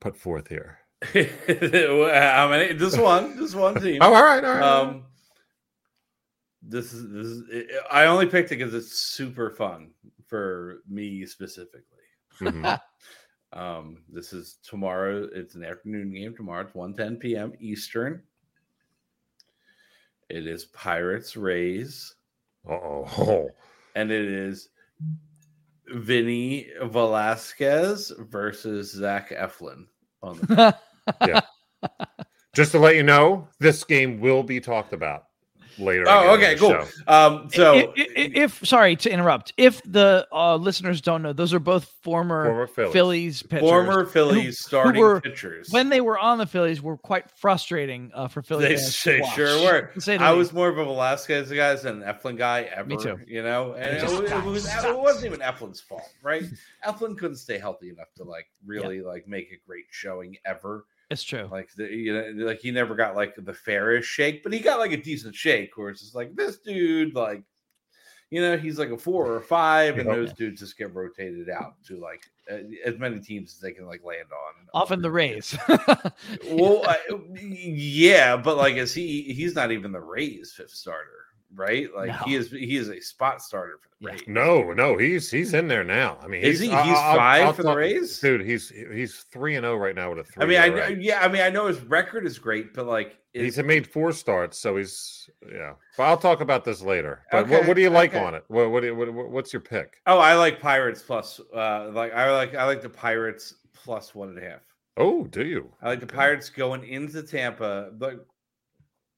[0.00, 0.78] put forth here?
[1.02, 2.74] How many?
[2.74, 3.36] Just one.
[3.36, 3.98] Just one team.
[4.02, 4.62] Oh, all right, all right.
[4.62, 5.04] Um,
[6.62, 7.70] this is this is.
[7.90, 9.90] I only picked it because it's super fun
[10.26, 11.82] for me specifically.
[12.40, 12.80] Mhm.
[13.54, 15.26] Um, this is tomorrow.
[15.34, 16.66] It's an afternoon game tomorrow.
[16.66, 17.54] It's 1 p.m.
[17.58, 18.22] Eastern.
[20.28, 22.14] It is Pirates Rays,
[22.68, 23.48] Uh-oh.
[23.94, 24.68] and it is
[25.92, 29.86] Vinny Velasquez versus Zach Eflin.
[30.22, 30.76] On the
[31.26, 31.40] yeah.
[32.54, 35.27] Just to let you know, this game will be talked about
[35.78, 36.04] later.
[36.08, 36.70] oh, again okay, cool.
[36.70, 36.86] show.
[37.06, 41.32] Um, so I- I- I- if, sorry to interrupt, if the uh, listeners don't know,
[41.32, 42.92] those are both former, Former Phillies.
[42.92, 43.60] Phillies pitchers.
[43.60, 45.68] former Phillies starting were- pitchers.
[45.70, 49.02] when they were on the Phillies were quite frustrating uh, for Phillies.
[49.04, 49.90] They they sure were.
[49.98, 50.38] say I least.
[50.38, 52.88] was more of a Velasquez guy than an Eflin guy ever.
[52.88, 53.18] Me too.
[53.26, 56.42] You know, and it, Just was, it, was, it wasn't even Eflin's fault, right?
[56.86, 60.84] Eflin couldn't stay healthy enough to like really like make a great showing ever.
[61.10, 61.48] It's true.
[61.50, 64.78] Like the, you know, like he never got like the fairest shake, but he got
[64.78, 65.76] like a decent shake.
[65.76, 67.42] Where it's just like this dude, like
[68.30, 71.48] you know, he's like a four or a five, and those dudes just get rotated
[71.48, 74.66] out to like uh, as many teams as they can like land on.
[74.74, 75.56] Often the Rays.
[76.50, 76.98] well, I,
[77.34, 79.22] yeah, but like, is he?
[79.22, 81.88] He's not even the Rays' fifth starter, right?
[81.94, 82.50] Like he is.
[82.50, 84.22] He is a spot starter for the Rays.
[84.26, 86.18] No, no, he's he's in there now.
[86.22, 86.70] I mean, Is he?
[86.70, 88.18] I- He's I'll- five I'll for the talk- Rays?
[88.20, 88.42] dude.
[88.42, 90.44] He's he's three and zero right now with a three.
[90.44, 90.90] I mean, I ERA.
[90.90, 93.86] know, yeah, I mean, I know his record is great, but like, is, He's made
[93.86, 95.72] four starts, so he's yeah.
[95.96, 97.22] But I'll talk about this later.
[97.32, 98.24] But what, Okay, what do you like okay.
[98.24, 98.44] on it?
[98.48, 100.00] What what, do you- what what- what's your pick?
[100.06, 101.40] oh, I like Pirates plus.
[101.54, 104.60] Uh, like I like I like the Pirates plus one and a half.
[104.96, 105.72] Oh, do you?
[105.80, 108.26] I like the Pirates going into Tampa, but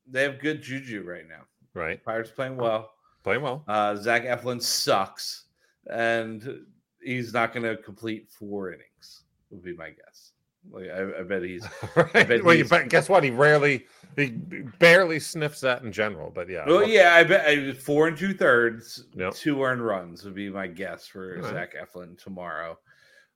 [0.07, 1.43] they have good juju right now.
[1.75, 2.93] Right, Pirates playing well.
[3.23, 3.65] playing well.
[3.69, 5.45] Uh, Zach Eflin sucks,
[5.91, 6.65] and
[7.03, 9.23] he's not going to complete four innings.
[9.51, 10.33] Would be my guess.
[10.71, 11.65] Like I, I bet he's
[11.97, 12.13] right.
[12.13, 13.25] bet Well, you he's- bet, guess what?
[13.25, 14.29] He rarely, he
[14.79, 16.31] barely sniffs that in general.
[16.35, 17.15] But yeah, well, yeah.
[17.15, 19.35] I bet I, four and two thirds, Yep.
[19.35, 21.51] two earned runs would be my guess for right.
[21.53, 22.79] Zach Eflin tomorrow.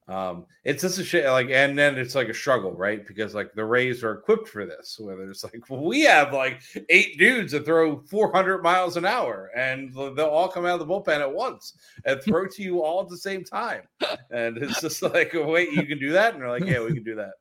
[0.06, 3.06] Um, it's just a shit like, and then it's like a struggle, right?
[3.06, 6.60] Because like the Rays are equipped for this, where there's like, well, we have like
[6.90, 10.92] eight dudes that throw 400 miles an hour, and they'll all come out of the
[10.92, 13.82] bullpen at once and throw to you all at the same time.
[14.30, 16.34] And it's just like, wait, you can do that?
[16.34, 17.32] And they're like, yeah, we can do that.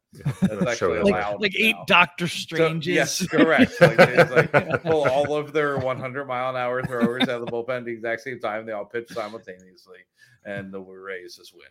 [0.41, 1.03] That's actually you.
[1.03, 1.31] allowed.
[1.41, 1.83] like like eight now.
[1.87, 2.87] Doctor So, Stranges.
[2.95, 3.73] yes, correct.
[3.81, 7.51] Like, it's like pull all of their 100 mile an hour throwers out of the
[7.51, 8.65] bullpen at the exact same time.
[8.65, 9.97] They all pitch simultaneously,
[10.45, 11.63] and the Rays just win.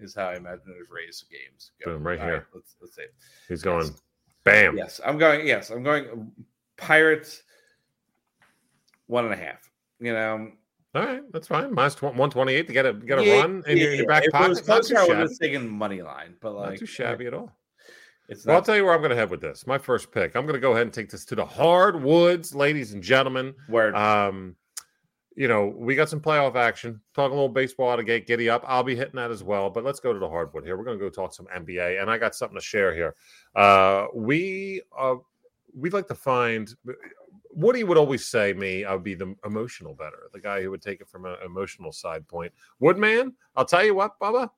[0.00, 1.92] Is how I imagine those Rays games go.
[1.92, 2.46] Boom, right All here.
[2.54, 3.04] let's let's see.
[3.48, 4.02] he's going, Yes.
[4.44, 4.76] bam.
[4.76, 5.46] Yes, I'm going.
[5.46, 6.32] Yes, I'm going.
[6.76, 7.42] Pirates
[9.06, 9.68] one and a half.
[10.00, 10.52] You know,
[10.94, 11.74] All right, that's fine.
[11.74, 14.06] Minus one twenty eight to get a get a Yeah, run in your, in your
[14.06, 14.64] back if it was pocket.
[14.64, 17.50] Closer, I would have taken money line, but like Not too shabby at all.
[18.28, 19.66] It's Well, I'll tell you where I'm going to head with this.
[19.66, 20.36] My first pick.
[20.36, 23.54] I'm going to go ahead and take this to the hardwoods, ladies and gentlemen.
[23.68, 23.94] Word.
[23.94, 24.54] Um,
[25.38, 27.00] you know, we got some playoff action.
[27.14, 28.64] Talking a little baseball out of gate, giddy up.
[28.66, 29.70] I'll be hitting that as well.
[29.70, 30.76] But let's go to the hardwood here.
[30.76, 33.14] We're going to go talk some NBA, and I got something to share here.
[33.54, 35.14] Uh, we uh,
[35.72, 36.74] we'd like to find.
[37.52, 40.82] Woody would always say me, I would be the emotional better, the guy who would
[40.82, 42.52] take it from an emotional side point.
[42.80, 44.50] Woodman, I'll tell you what, Bubba,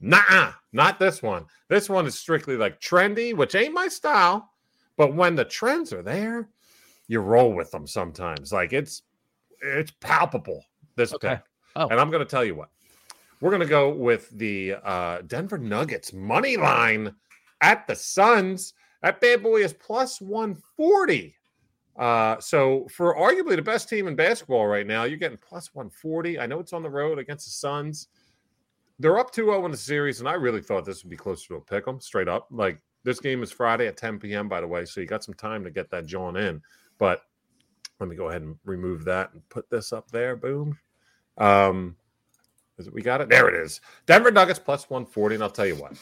[0.00, 1.46] nah, not this one.
[1.68, 4.50] This one is strictly like trendy, which ain't my style.
[4.96, 6.48] But when the trends are there,
[7.08, 8.52] you roll with them sometimes.
[8.52, 9.02] Like it's
[9.62, 10.64] it's palpable.
[10.96, 11.36] This Okay.
[11.36, 11.40] pick,
[11.76, 11.88] Oh.
[11.88, 12.68] and I'm going to tell you what.
[13.40, 17.14] We're going to go with the uh, Denver Nuggets money line
[17.60, 18.74] at the Suns.
[19.02, 21.34] That bad boy is plus 140.
[21.96, 26.38] Uh, so for arguably the best team in basketball right now, you're getting plus 140.
[26.38, 28.08] I know it's on the road against the Suns.
[28.98, 31.54] They're up 2-0 in the series, and I really thought this would be closer to
[31.56, 32.46] a pick 'em straight up.
[32.50, 34.48] Like this game is Friday at 10 p.m.
[34.48, 36.62] by the way, so you got some time to get that John in.
[36.98, 37.22] But
[38.02, 40.34] let me go ahead and remove that and put this up there.
[40.34, 40.76] Boom.
[41.38, 41.94] Um,
[42.76, 43.28] is it, we got it.
[43.28, 43.80] There it is.
[44.06, 45.36] Denver Nuggets plus 140.
[45.36, 45.92] And I'll tell you what.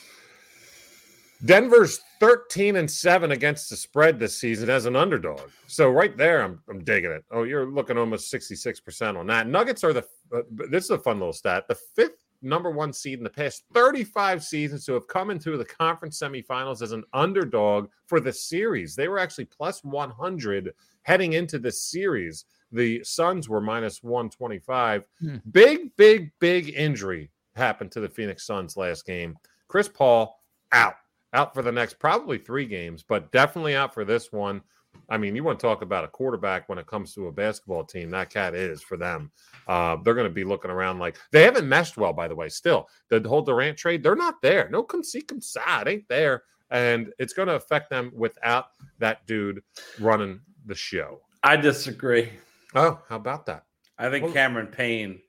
[1.44, 5.50] Denver's 13 and 7 against the spread this season as an underdog.
[5.66, 7.22] So right there, I'm, I'm digging it.
[7.30, 9.46] Oh, you're looking almost 66% on that.
[9.46, 11.68] Nuggets are the uh, this is a fun little stat.
[11.68, 15.64] The fifth number one seed in the past 35 seasons to have come into the
[15.64, 18.94] conference semifinals as an underdog for the series.
[18.94, 20.72] They were actually plus 100
[21.02, 22.44] heading into this series.
[22.72, 25.04] The Suns were minus 125.
[25.20, 25.36] Hmm.
[25.50, 29.36] Big, big, big injury happened to the Phoenix Suns last game.
[29.68, 30.40] Chris Paul
[30.72, 30.94] out,
[31.32, 34.62] out for the next probably three games, but definitely out for this one.
[35.08, 37.84] I mean, you want to talk about a quarterback when it comes to a basketball
[37.84, 38.10] team.
[38.10, 39.30] That cat is for them.
[39.66, 42.48] Uh, they're going to be looking around like they haven't meshed well, by the way.
[42.48, 44.68] Still, the whole Durant trade, they're not there.
[44.70, 46.44] No come see come side ain't there.
[46.70, 48.66] And it's going to affect them without
[49.00, 49.60] that dude
[49.98, 51.20] running the show.
[51.42, 52.30] I disagree.
[52.76, 53.64] Oh, how about that?
[53.98, 55.20] I think Well- Cameron Payne,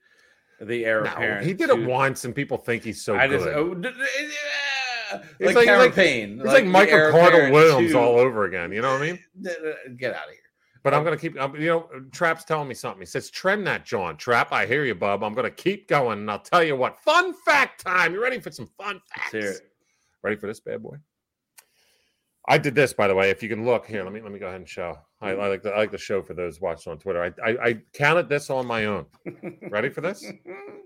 [0.59, 1.47] the heir No, apparent.
[1.47, 3.39] he did it once, and people think he's so I good.
[3.39, 3.73] just oh,
[5.11, 6.39] d- d- It's like, like- Cameron like- Payne.
[6.39, 8.71] It's like, the Michael Carter Williams all over again.
[8.71, 9.19] You know what I mean?
[9.97, 10.39] Get out of here.
[10.83, 11.39] But I'm gonna keep.
[11.39, 13.01] I'm, you know, Trap's telling me something.
[13.01, 15.23] He says, "Trend that, John Trap." I hear you, bub.
[15.23, 16.99] I'm gonna keep going, and I'll tell you what.
[17.01, 18.13] Fun fact time.
[18.13, 19.33] You ready for some fun facts?
[19.33, 19.61] Let's hear it.
[20.23, 20.97] Ready for this bad boy?
[22.47, 23.29] I did this, by the way.
[23.29, 24.15] If you can look here, let mm-hmm.
[24.15, 24.97] me let me go ahead and show.
[25.21, 25.41] I, I mm-hmm.
[25.41, 27.23] like the I like the show for those watching on Twitter.
[27.23, 29.05] I, I I counted this on my own.
[29.69, 30.25] Ready for this?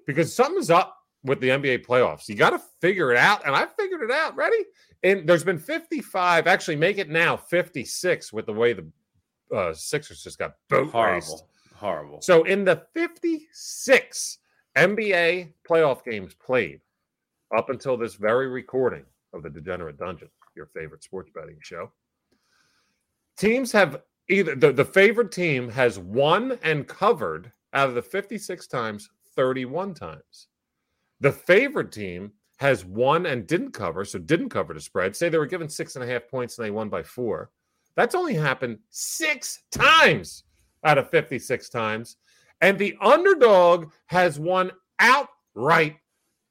[0.07, 2.29] Because something's up with the NBA playoffs.
[2.29, 4.35] You got to figure it out, and I figured it out.
[4.35, 4.63] Ready?
[5.03, 6.47] And there's been 55.
[6.47, 8.87] Actually, make it now 56 with the way the
[9.53, 10.93] uh, Sixers just got boat raced.
[10.93, 11.49] Horrible.
[11.75, 12.21] Horrible.
[12.21, 14.37] So in the 56
[14.77, 16.81] NBA playoff games played
[17.55, 21.91] up until this very recording of the Degenerate Dungeon, your favorite sports betting show,
[23.37, 28.67] teams have either the, the favored team has won and covered out of the 56
[28.67, 30.47] times 31 times.
[31.25, 35.15] The favorite team has won and didn't cover, so didn't cover the spread.
[35.15, 37.49] Say they were given six and a half points and they won by four.
[37.95, 40.43] That's only happened six times
[40.83, 42.17] out of 56 times.
[42.61, 45.95] And the underdog has won outright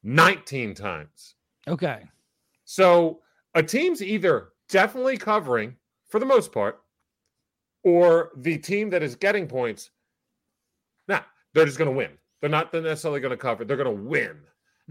[0.02, 1.36] 19 times.
[1.68, 2.02] Okay.
[2.64, 3.20] So
[3.54, 5.76] a team's either definitely covering
[6.08, 6.80] for the most part,
[7.84, 9.92] or the team that is getting points,
[11.06, 11.20] nah,
[11.52, 12.10] they're just going to win.
[12.40, 14.36] They're not necessarily going to cover, they're going to win.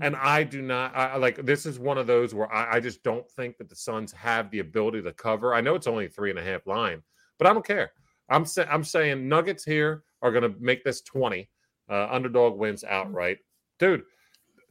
[0.02, 3.04] And I do not I, like this is one of those where I, I just
[3.04, 5.54] don't think that the Suns have the ability to cover.
[5.54, 7.04] I know it's only three and a half line,
[7.38, 7.92] but I don't care.
[8.30, 11.50] I'm sa- I'm saying Nuggets here are going to make this 20.
[11.90, 13.40] Uh, underdog wins outright,
[13.78, 14.04] dude.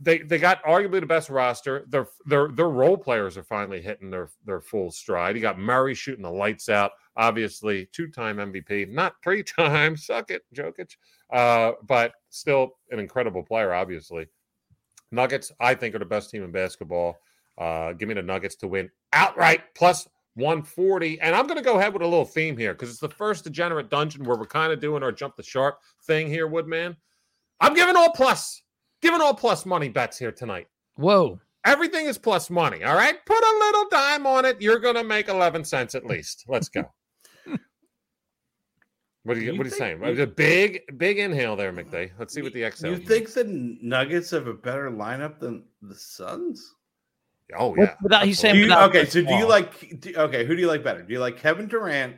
[0.00, 1.84] They they got arguably the best roster.
[1.88, 5.36] Their their their role players are finally hitting their their full stride.
[5.36, 6.92] You got Murray shooting the lights out.
[7.16, 10.06] Obviously, two time MVP, not three times.
[10.06, 10.96] Suck it, Jokic.
[11.30, 13.74] Uh, but still an incredible player.
[13.74, 14.26] Obviously,
[15.12, 17.18] Nuggets I think are the best team in basketball.
[17.58, 21.20] Uh, give me the Nuggets to win outright plus 140.
[21.20, 23.44] And I'm going to go ahead with a little theme here because it's the first
[23.44, 26.96] degenerate dungeon where we're kind of doing our jump the sharp thing here, Woodman.
[27.60, 28.62] I'm giving all plus,
[29.00, 30.66] giving all plus money bets here tonight.
[30.96, 31.40] Whoa.
[31.64, 32.82] Everything is plus money.
[32.82, 33.24] All right.
[33.24, 34.60] Put a little dime on it.
[34.60, 36.44] You're going to make 11 cents at least.
[36.48, 36.84] Let's go.
[39.24, 40.20] What are you, You what are you think- saying?
[40.20, 42.10] A big, big inhale there, McD.
[42.18, 42.90] Let's see what the exhale.
[42.92, 43.44] You think the
[43.80, 46.74] Nuggets have a better lineup than the Suns?
[47.56, 47.94] Oh yeah.
[48.02, 48.60] Without- he's saying Absolutely.
[48.60, 50.00] you, without okay, Chris so do you like?
[50.00, 51.02] Do, okay, who do you like better?
[51.02, 52.16] Do you like Kevin Durant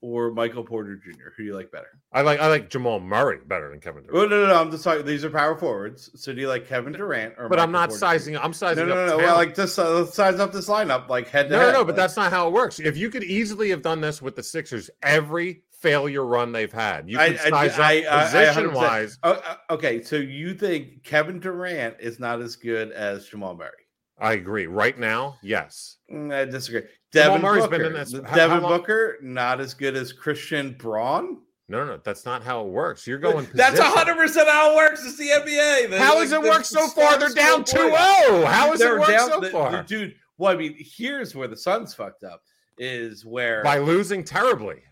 [0.00, 1.30] or Michael Porter Jr.?
[1.36, 1.88] Who do you like better?
[2.12, 4.16] I like I like Jamal Murray better than Kevin Durant.
[4.16, 4.60] Oh no, no, no!
[4.60, 5.04] I'm just talking.
[5.04, 6.10] These are power forwards.
[6.14, 7.48] So do you like Kevin Durant or?
[7.48, 8.34] but I'm not Porter sizing.
[8.34, 8.40] Jr.?
[8.40, 8.86] I'm sizing.
[8.86, 9.18] No, no, up no, no.
[9.18, 9.26] talent.
[9.26, 11.78] Well, like this, uh, let's size up this lineup like head to No, no, no,
[11.80, 12.78] but like- that's not how it works.
[12.78, 17.08] If you could easily have done this with the Sixers, every failure run they've had,
[17.08, 19.18] you can I- size I- I- I up position 100% wise.
[19.22, 23.70] Oh, uh, okay, so you think Kevin Durant is not as good as Jamal Murray?
[24.18, 24.66] I agree.
[24.66, 25.98] Right now, yes.
[26.10, 26.82] Mm, I disagree.
[27.12, 30.12] Jamal Devin Murray's Booker, been in this- how- Devin how Booker, not as good as
[30.12, 31.42] Christian Braun.
[31.68, 33.06] No, no, no, that's not how it works.
[33.08, 33.46] You're going.
[33.52, 33.92] That's position.
[33.92, 35.04] hundred percent how it works.
[35.04, 35.86] It's the NBA.
[35.90, 37.18] The- How like, has it worked so far?
[37.18, 37.96] They're down quo 2 point.
[38.28, 38.44] 0.
[38.46, 39.82] How has it worked down- so the- the- far?
[39.82, 40.14] dude?
[40.38, 42.42] Well, I mean, here's where the Suns fucked up.
[42.78, 44.82] Is where By losing terribly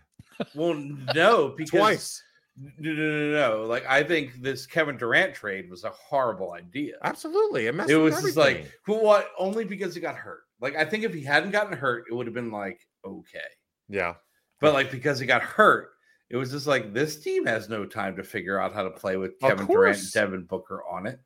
[0.55, 0.73] well,
[1.13, 2.23] no, because twice.
[2.57, 3.65] No, no, no, no.
[3.65, 6.95] Like I think this Kevin Durant trade was a horrible idea.
[7.03, 7.67] Absolutely.
[7.67, 9.29] It, messed It was just like, who what?
[9.37, 10.43] Only because he got hurt.
[10.61, 13.39] Like I think if he hadn't gotten hurt, it would have been like okay.
[13.89, 14.13] yeah.
[14.61, 15.89] But like because he got hurt,
[16.29, 19.17] it was just like this team has no time to figure out how to play
[19.17, 20.11] with Kevin Durant and.
[20.13, 21.19] Devin Booker on it.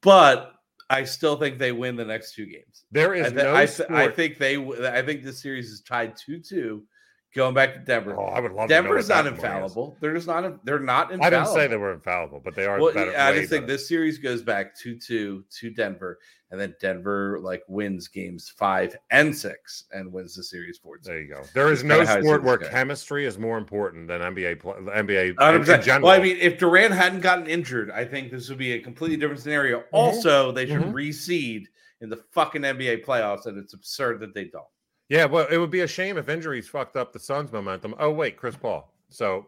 [0.00, 0.52] But
[0.88, 2.84] I still think they win the next two games.
[2.90, 3.90] There is I, thi- no I, sport.
[3.90, 4.56] I think they.
[4.56, 6.84] w- I think this series is tied two two,
[7.34, 8.14] going back to Denver.
[8.18, 9.96] oh, I would love Denver's not infallible.
[10.00, 10.64] They're just not.
[10.64, 11.24] They're not infallible.
[11.24, 13.16] I didn't say they were infallible, but they are Well, better.
[13.16, 13.72] I just think better.
[13.74, 16.18] this series goes back two two to Denver,
[16.50, 20.98] and then Denver like wins games five and six and wins the series four.
[21.02, 21.42] There you go.
[21.54, 22.68] There is no kinda how I see sport where guy.
[22.68, 24.56] chemistry is more important than NBA.
[24.60, 25.78] Play, NBA 100%.
[25.78, 26.08] in, general.
[26.08, 29.16] Well, I mean, if Durant hadn't gotten injured, I think this would be a completely
[29.16, 29.84] different scenario.
[29.92, 30.92] Also, they should Mhm.
[30.92, 31.64] reseed
[32.02, 34.64] in the fucking NBA playoffs, and it's absurd that they don't.
[35.08, 37.94] Yeah, well, it would be a shame if injuries fucked up the Suns' momentum.
[37.98, 38.92] Oh wait, Chris Paul.
[39.10, 39.46] So,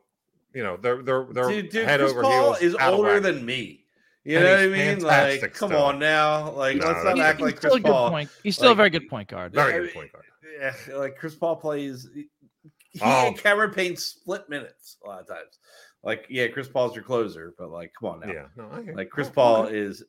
[0.54, 2.60] you know, they're they're they're Dude, dude head Chris over Paul heels.
[2.62, 3.22] is older whack.
[3.22, 3.80] than me.
[4.24, 5.00] You And know what I mean?
[5.00, 5.82] fantastic Like, come still.
[5.82, 6.50] on now.
[6.52, 8.10] Like, No, let's that's- not act he's like still Chris a good Paul.
[8.10, 8.30] point.
[8.42, 9.52] He's still a very good point guard.
[9.52, 10.24] very I good point guard.
[10.60, 12.08] Yeah, like Chris Paul plays.
[12.90, 13.26] He Oh.
[13.26, 15.58] and Cameron Payne split minutes a lot of times.
[16.02, 18.32] Like, yeah, Chris Paul's your closer, but like, come on now.
[18.32, 18.94] Yeah, no, I hear.
[18.94, 20.04] Like oh, Chris oh, Paul is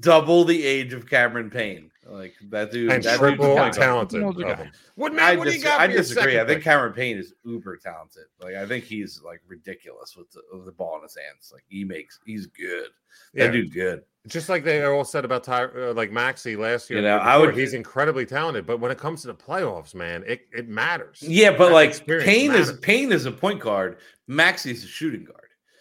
[0.00, 1.89] double the age of Cameron Payne.
[2.06, 2.90] Like that dude.
[2.90, 4.22] and that triple dude's and talented.
[4.22, 4.54] He's a of guy.
[4.54, 4.72] them.
[4.96, 5.80] Woodman, I, what do you got?
[5.80, 6.40] I disagree.
[6.40, 6.62] I think?
[6.64, 8.24] Cameron Payne is uber talented.
[8.42, 11.50] Like I think he's like ridiculous with the, with the ball in his hands.
[11.52, 12.86] Like he makes, he's good.
[13.34, 13.50] That Yeah.
[13.50, 14.02] dude's good.
[14.28, 17.00] just like they all said about Ty, uh, like Maxey last year.
[17.00, 19.34] You and know, year I would- he's incredibly talented, but when it comes to the
[19.34, 21.22] playoffs, man, it, it matters.
[21.22, 22.72] Yeah, but That like experience Payne is.
[22.80, 23.98] Payne is a point guard.
[24.26, 25.36] Maxey's a shooting guard.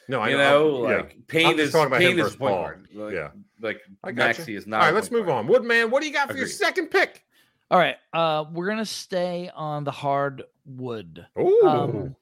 [0.09, 0.95] no, I you know, know, yeah.
[0.97, 2.87] like Payne is talking about him Payne is a point guard.
[2.93, 3.29] Like, Yeah.
[3.61, 4.81] Like I got is not.
[4.81, 5.45] All right, let's move guard.
[5.45, 5.47] on.
[5.47, 7.23] Woodman, what do you got for your second pick?
[7.71, 7.97] All right.
[8.13, 11.25] Uh, we're gonna stay on the hard wood.
[11.39, 12.15] Ooh, Um,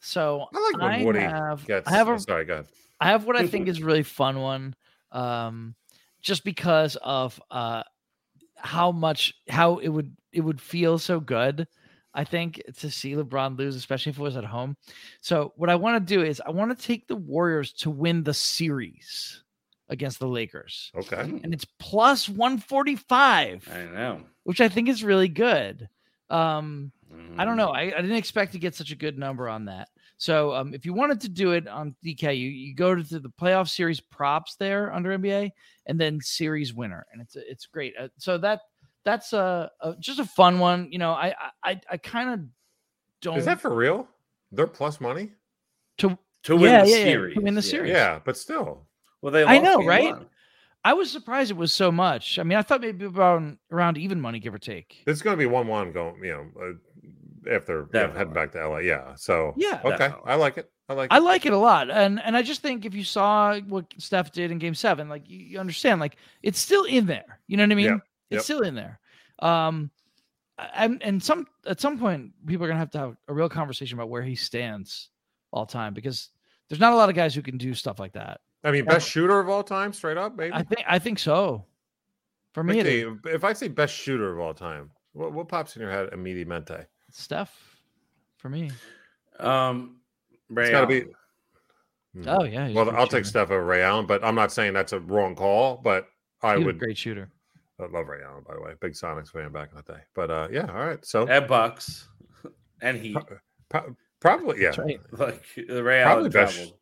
[0.00, 1.88] So I like when I Woody have, gets.
[1.88, 2.66] I have a sorry, go ahead.
[3.00, 4.74] I have what I think is a really fun one.
[5.12, 5.74] Um,
[6.20, 7.82] just because of uh
[8.56, 11.66] how much how it would it would feel so good.
[12.14, 14.76] I think to see LeBron lose, especially if it was at home.
[15.20, 18.22] So what I want to do is I want to take the Warriors to win
[18.22, 19.42] the series
[19.88, 20.90] against the Lakers.
[20.96, 21.20] Okay.
[21.20, 24.20] And it's plus 145, I know.
[24.44, 25.88] which I think is really good.
[26.30, 26.92] Um,
[27.38, 27.58] I don't Mm.
[27.58, 27.68] know.
[27.70, 29.88] I, I didn't expect to get such a good number on that.
[30.18, 33.28] So um, if you wanted to do it on DK, you, you go to the
[33.40, 35.50] playoff series props there under NBA
[35.86, 37.94] and then series winner, and it's it's great.
[38.00, 38.62] Uh, so that
[39.04, 40.88] that's a, a just a fun one.
[40.90, 42.40] You know, I I I kind of
[43.20, 44.08] don't Is that for real?
[44.52, 45.32] They're plus money.
[45.98, 47.90] to to win Yeah, the yeah, yeah, to win the series.
[47.92, 48.85] Yeah, but still,
[49.22, 49.44] Well, they.
[49.44, 50.12] I know, right?
[50.12, 50.26] one.
[50.84, 52.38] I was surprised it was so much.
[52.38, 55.02] I mean, I thought maybe around around even money, give or take.
[55.06, 56.22] it's going to be one-one going.
[56.22, 58.78] You know, uh, after you know, heading back to LA.
[58.78, 59.14] Yeah.
[59.16, 59.80] So Yeah.
[59.84, 60.30] okay, Definitely.
[60.30, 60.70] I like it.
[60.88, 61.12] I like.
[61.12, 61.22] I it.
[61.22, 64.52] like it a lot, and and I just think if you saw what Steph did
[64.52, 67.40] in Game Seven, like you, you understand, like it's still in there.
[67.48, 67.86] You know what I mean?
[67.86, 67.94] Yeah,
[68.30, 68.42] It's yep.
[68.42, 69.00] still in there.
[69.40, 69.90] Um,
[70.74, 73.98] and and some at some point people are gonna have to have a real conversation
[73.98, 75.10] about where he stands
[75.50, 76.30] all time because
[76.68, 78.40] there's not a lot of guys who can do stuff like that.
[78.64, 80.52] I mean, best shooter of all time, straight up, maybe.
[80.52, 81.64] I think I think so.
[82.52, 85.76] For me, it is if I say best shooter of all time, what, what pops
[85.76, 86.84] in your head immediately?
[87.10, 87.54] Steph.
[88.38, 88.70] For me,
[89.38, 89.96] Um,
[90.50, 91.00] Ray It's got to be.
[92.14, 92.28] Hmm.
[92.28, 92.70] oh yeah.
[92.70, 93.24] Well, I'll take.
[93.24, 95.76] Steph over Ray Allen, but I'm not saying that's a wrong call.
[95.82, 96.08] But
[96.42, 97.30] I He's a would great shooter.
[97.78, 98.72] I love Ray Allen, by the way.
[98.80, 100.00] Big Sonics fan back in the day.
[100.14, 101.04] But uh, yeah, all right.
[101.04, 102.08] So At Bucks,
[102.80, 103.16] and he
[103.68, 104.68] pro- probably yeah.
[104.70, 105.00] That's right.
[105.12, 106.78] like the Ray Probably Allen best- traveled.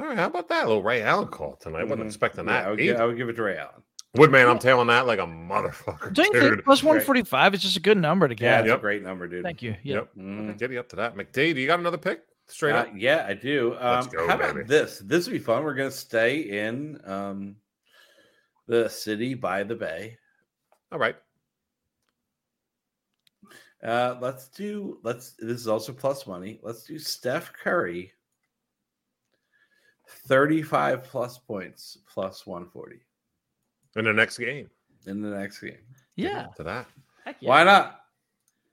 [0.00, 1.80] All right, how about that little Ray Allen call tonight?
[1.80, 2.06] I wasn't Mhm.
[2.06, 2.66] expecting Yeah, that.
[2.66, 2.94] I would, either.
[2.94, 3.82] gi- I would give it to Ray Allen.
[4.16, 6.54] Woodman, I'm tailing that like a motherfucker, Don't you dude.
[6.54, 8.44] think 145 is just a good number to get.
[8.44, 8.60] Yeah, get?
[8.62, 8.78] it's Yep.
[8.78, 9.44] a great number, dude.
[9.44, 9.76] Thank you.
[9.84, 9.96] Yeah.
[9.96, 10.08] Yep.
[10.16, 10.58] Mm.
[10.58, 11.14] Giddy up to that.
[11.14, 12.22] McD, do you got another pick?
[12.48, 12.88] Straight Uh, up.
[12.96, 13.74] yeah, I do.
[13.80, 14.50] Let's Um, go, how baby.
[14.50, 14.98] about this?
[15.00, 15.62] This would be fun.
[15.62, 17.56] We're gonna stay in um,
[18.66, 20.18] the city by the bay.
[20.90, 21.16] All right.
[23.84, 24.98] Uh, let's do.
[25.04, 25.34] Let's.
[25.38, 26.58] This is also plus money.
[26.62, 28.12] Let's do Steph Curry.
[30.26, 33.00] Thirty-five plus points, plus one forty
[33.96, 34.68] In the next game.
[35.06, 35.78] in the next game.
[36.16, 36.46] Yeah.
[36.56, 36.86] To that.
[37.40, 37.48] Yeah.
[37.48, 37.96] Why not?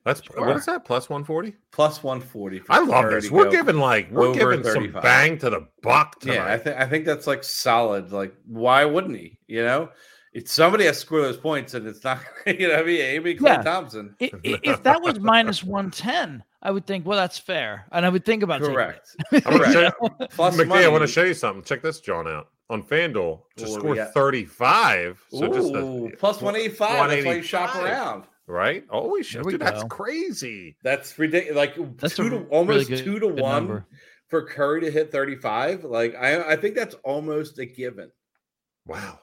[0.03, 0.45] That's Sure.
[0.47, 0.85] what is that?
[0.85, 1.53] Plus 140?
[1.71, 2.61] Plus one forty.
[2.69, 3.29] I love this.
[3.29, 6.35] We're giving like we're over giving some bang to the buck tonight.
[6.35, 8.11] Yeah, I think I think that's like solid.
[8.13, 9.37] Like, why wouldn't he?
[9.47, 9.89] You know,
[10.33, 12.19] If somebody has to score those points, and it's not.
[12.47, 13.61] You know, what I mean, Amy Klay Yeah.
[13.63, 14.15] Thompson.
[14.21, 17.85] I- i- if that was minus 110, I would think, well, that's fair.
[17.91, 18.75] And I would think about taking it.
[18.75, 19.15] Correct.
[19.31, 20.31] I'm gonna show Correct.
[20.33, 20.85] Plus McD, money.
[20.85, 21.63] I want to show you something.
[21.63, 23.13] Check this, John, out on FanDuel
[23.57, 25.23] to What do we score 35.
[25.29, 27.09] So just Ooh, a, plus 185.
[27.09, 28.23] That's why you shop around.
[28.47, 28.83] right?
[28.89, 30.75] Holy shit, There we dude, that's crazy.
[30.83, 31.55] That's ridiculous.
[31.55, 33.85] Like That's two a to really almost good- two to one number.
[34.27, 35.83] for Curry to hit 35.
[35.85, 38.11] Like I, I think that's almost a given.
[38.85, 39.19] Wow,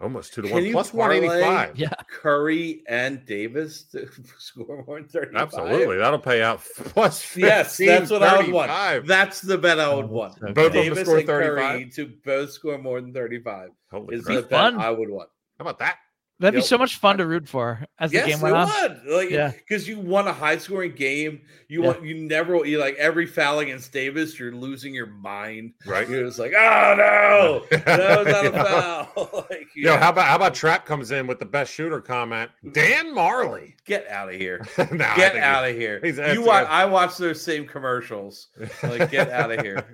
[0.00, 1.78] almost two to Can one you 185.
[1.78, 1.88] Yeah.
[2.08, 5.40] Curry and Davis to score more than 35.
[5.42, 9.06] Absolutely, that'll pay out plus 15, Yes, that's what I would want.
[9.06, 10.34] That's the bet I would want.
[10.40, 11.94] that's Both of them Davis score and Curry 35.
[11.94, 14.36] to both score more than 35 Holy is crap.
[14.36, 14.80] the bet fun.
[14.80, 15.28] I would want.
[15.58, 15.96] How about that?
[16.40, 16.62] That'd Yep.
[16.64, 18.68] be so much fun to root for as the game went on.
[18.68, 19.00] would.
[19.06, 19.52] Like, Yeah.
[19.52, 21.42] because you want a high scoring game.
[21.68, 21.86] You Yeah.
[21.86, 25.74] want you never you like every foul against Davis, you're losing your mind.
[25.86, 26.08] Right?
[26.08, 28.52] You're just like, oh no, no, it's not a
[29.14, 29.46] foul.
[29.50, 32.50] like, Yo, how about how about Trap comes in with the best shooter comment?
[32.72, 33.72] Dan Majerle.
[33.86, 34.66] get out of here?
[34.90, 36.00] Nah, Get out of here.
[36.02, 36.66] he's- You that's- watch?
[36.68, 38.48] I watch those same commercials.
[38.82, 39.84] Like, get out of here.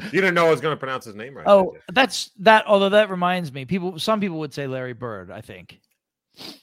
[0.12, 1.46] you didn't know I was going to pronounce his name right.
[1.46, 2.66] Oh, that's that.
[2.66, 5.30] Although that reminds me, people, some people would say Larry Bird.
[5.30, 5.80] I think.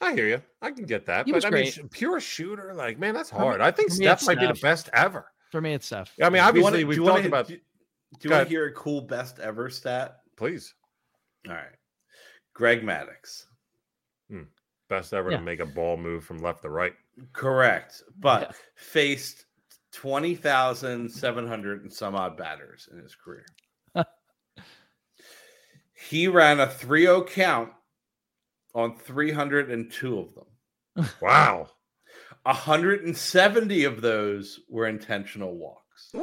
[0.01, 0.41] I hear you.
[0.61, 1.25] I can get that.
[1.25, 1.73] He but was I mean, great.
[1.73, 3.61] sh- pure shooter, like man, that's For me- hard.
[3.61, 5.25] I think for me, Steph might be the best ever.
[5.51, 6.11] For me, it's Steph.
[6.21, 7.47] I mean, Do you obviously wanna- do we've talked wanna- about.
[7.47, 10.19] Do, do you want to hear a cool best ever stat?
[10.37, 10.73] Please,
[11.47, 11.75] All right,
[12.53, 13.43] Greg Maddux.
[14.29, 14.43] Hmm.
[14.89, 15.37] best ever Yeah.
[15.37, 16.93] to make a ball move from left to right.
[17.33, 18.51] Correct, but Yeah.
[18.75, 19.45] faced
[19.97, 23.45] twenty thousand seven hundred and some odd batters in his career.
[26.09, 27.71] he ran a 3-0 count
[28.75, 30.45] on 302 of them.
[31.21, 31.69] Wow.
[32.43, 36.13] 170 of those were intentional walks.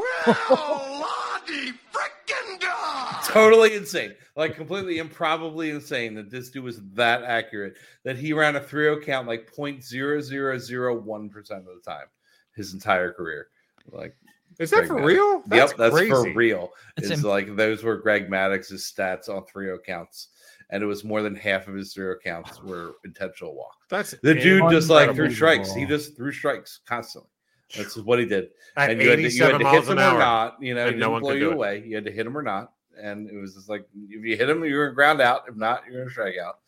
[3.26, 4.14] Totally insane.
[4.36, 9.04] Like completely improbably insane that this dude was that accurate that he ran a 3-0
[9.04, 12.06] count like 0.0001% of the time
[12.54, 13.48] his entire career.
[13.90, 14.16] Like
[14.58, 15.04] Is that Greg for Maddux.
[15.04, 15.42] real?
[15.46, 16.10] That's yep, that's crazy.
[16.10, 16.70] for real.
[16.96, 20.28] It's It's im- like those were Greg Maddux's stats on 3 counts
[20.70, 23.76] and it was more than half of his zero oh counts were intentional walks.
[23.90, 25.72] That's The dude just like threw strikes.
[25.72, 27.30] He just threw strikes constantly.
[27.76, 28.50] That's what he did.
[28.76, 30.56] at and you had to, you had to hit him or not.
[30.62, 31.54] You know, he didn't one blow you do it.
[31.54, 31.84] away.
[31.86, 32.72] You had to hit him or not.
[33.00, 35.44] And it was just like if you hit him, you're gonna ground out.
[35.48, 36.58] If not, you're gonna strike out.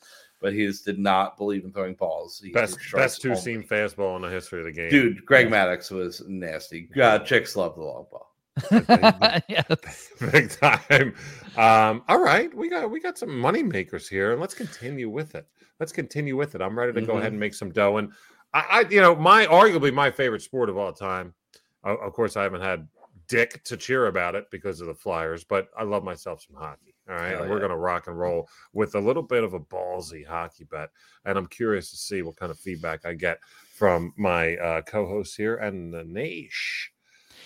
[0.40, 2.40] But he just did not believe in throwing balls.
[2.44, 4.90] He Best best two seam fastball in the history of the game.
[4.90, 6.82] Dude, Greg Maddux was nasty.
[6.82, 8.32] God, chicks love the long ball.
[9.48, 9.62] yeah.
[10.32, 11.14] big time.
[11.56, 15.34] Um, all right, we got we got some money makers here, and let's continue with
[15.34, 15.46] it.
[15.80, 16.60] Let's continue with it.
[16.60, 17.18] I'm ready to go Mhm.
[17.18, 17.98] ahead and make some dough.
[17.98, 18.12] And
[18.54, 21.34] I, I, you know, my arguably my favorite sport of all time.
[21.84, 22.88] Of course, I haven't had
[23.28, 26.94] Dick to cheer about it because of the Flyers, but I love myself some hockey.
[27.08, 27.62] All right, Hell and we're yeah.
[27.62, 30.90] gonna rock and roll with a little bit of a ballsy hockey bet,
[31.24, 33.38] and I'm curious to see what kind of feedback I get
[33.74, 36.90] from my uh, co-hosts here and the Nash.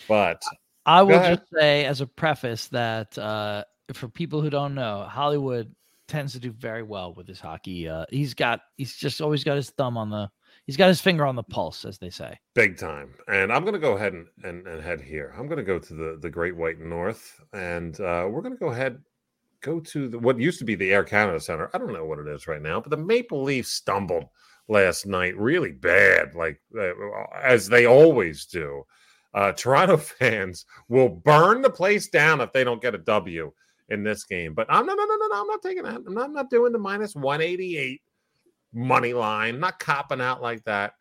[0.08, 0.42] But
[0.86, 5.74] I will just say as a preface that uh, for people who don't know, Hollywood
[6.08, 7.88] tends to do very well with his hockey.
[7.88, 10.30] Uh, he's got he's just always got his thumb on the
[10.66, 12.38] he's got his finger on the pulse, as they say.
[12.54, 13.14] big time.
[13.28, 15.34] And I'm going to go ahead and, and, and head here.
[15.36, 18.60] I'm going to go to the, the Great White North, and uh, we're going to
[18.60, 19.00] go ahead,
[19.60, 21.70] go to the, what used to be the Air Canada Center.
[21.74, 24.24] I don't know what it is right now, but the Maple Leafs stumbled
[24.68, 26.92] last night really bad, like uh,
[27.42, 28.84] as they always do.
[29.34, 33.52] Uh, Toronto fans will burn the place down if they don't get a W
[33.88, 34.54] in this game.
[34.54, 35.40] But I'm no, no, no, no, no.
[35.40, 36.02] I'm not taking that.
[36.06, 38.00] I'm not, I'm not doing the minus 188
[38.72, 39.60] money line.
[39.60, 40.94] Not copping out like that.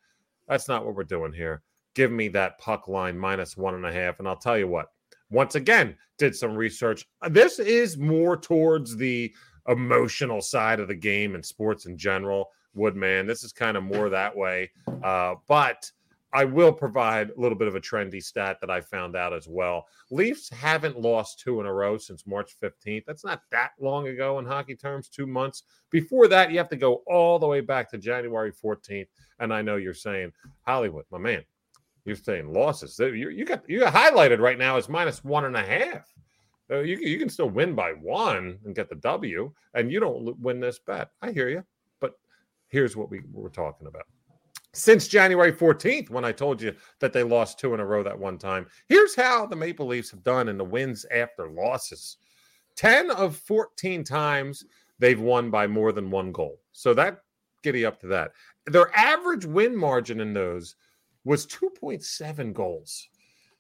[0.48, 1.62] That's not what we're doing here.
[1.94, 4.20] Give me that puck line minus one and a half.
[4.20, 4.88] And I'll tell you what,
[5.30, 7.06] once again, did some research.
[7.30, 9.34] This is more towards the
[9.68, 12.50] emotional side of the game and sports in general.
[12.74, 14.72] Woodman, this is kind of more that way.
[15.04, 15.92] Uh, but
[16.32, 19.48] I will provide a little bit of a trendy stat that I found out as
[19.48, 19.88] well.
[20.12, 23.06] Leafs haven't lost two in a row since March 15th.
[23.06, 25.64] That's not that long ago in hockey terms, two months.
[25.90, 29.08] Before that, you have to go all the way back to January 14th.
[29.40, 31.44] And I know you're saying, Hollywood, my man,
[32.10, 33.00] you're saying losses.
[33.00, 36.14] You, you got you got highlighted right now as minus one and a half.
[36.70, 40.60] You, you can still win by one and get the W, and you don't win
[40.60, 41.10] this bet.
[41.22, 41.64] I hear you.
[42.00, 42.14] But
[42.68, 44.04] here's what we were talking about.
[44.74, 48.18] Since January 14th, when I told you that they lost two in a row that
[48.18, 52.18] one time, here's how the Maple Leafs have done in the wins after losses
[52.76, 54.64] 10 of 14 times
[55.00, 56.60] they've won by more than one goal.
[56.72, 57.24] So that
[57.64, 58.32] giddy up to that.
[58.68, 60.76] Their average win margin in those
[61.24, 63.08] was 2.7 goals.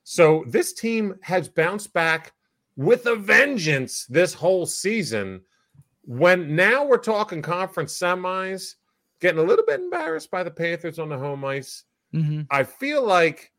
[0.03, 2.33] So this team has bounced back
[2.75, 5.41] with a vengeance this whole season.
[6.03, 8.75] When now we're talking conference semis,
[9.19, 11.83] getting a little bit embarrassed by the Panthers on the home ice.
[12.13, 12.47] Mhm.
[12.49, 13.51] I feel like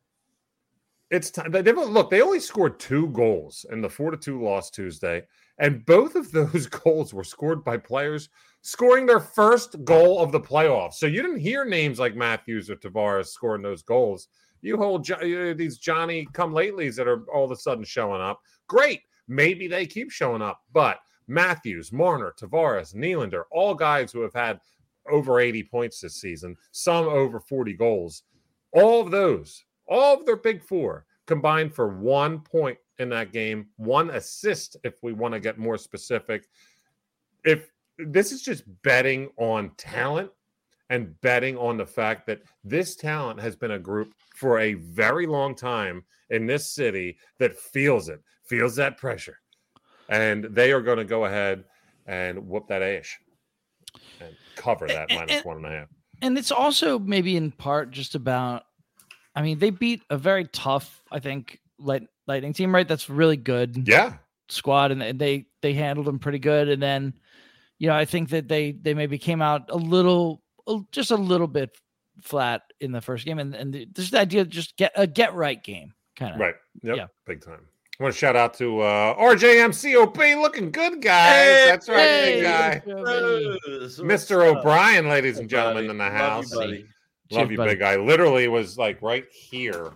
[1.10, 1.50] it's time.
[1.50, 5.26] They, look, they only scored two goals in the four to two loss Tuesday,
[5.58, 8.28] and both of those goals were scored by players
[8.62, 10.94] scoring their first goal of the playoffs.
[10.94, 14.28] So you didn't hear names like Matthews or Tavares scoring those goals.
[14.62, 18.40] You hold Jo- these Johnny come latelys that are all of a sudden showing up.
[18.66, 24.34] Great, maybe they keep showing up, but Matthews, Marner, Tavares, Nylander, all guys who have
[24.34, 24.60] had
[25.08, 28.24] over 80 points this season, some over 40 goals.
[28.72, 33.68] All of those, all of their big four combined for one point in that game,
[33.76, 36.48] one assist, if we want to get more specific.
[37.44, 37.70] If
[38.06, 40.30] this is just betting on talent
[40.88, 45.26] and betting on the fact that this talent has been a group for a very
[45.26, 49.38] long time in this city that feels it, feels that pressure.
[50.08, 51.64] And they are going to go ahead
[52.06, 53.18] and whoop that ash
[54.20, 55.88] and cover that A- minus and- one and a half.
[56.22, 58.64] And it's also maybe in part just about,
[59.34, 62.86] I mean, they beat a very tough, I think, light, Lightning team, right?
[62.86, 64.18] That's really good Yeah.
[64.48, 66.68] squad, and they they handled them pretty good.
[66.68, 67.14] And then,
[67.80, 70.42] you know, I think that they they maybe came out a little,
[70.92, 71.76] just a little bit
[72.22, 75.06] flat in the first game, and and the, just the idea of just get a
[75.06, 76.54] get right game, kind of Right.
[76.82, 76.96] Yep.
[76.96, 77.06] Yeah.
[77.26, 77.60] Big time.
[77.98, 80.40] I want to shout out to uh, RJMCOP.
[80.40, 81.68] Looking good, guys.
[81.68, 82.82] That's right, big guy.
[82.86, 84.44] Mr.
[84.46, 86.52] O'Brien, ladies and gentlemen, in the house.
[86.54, 86.84] Love you, buddy.
[87.30, 87.70] Love Cheers, you, buddy.
[87.72, 87.96] big guy.
[87.96, 89.92] Literally was like right here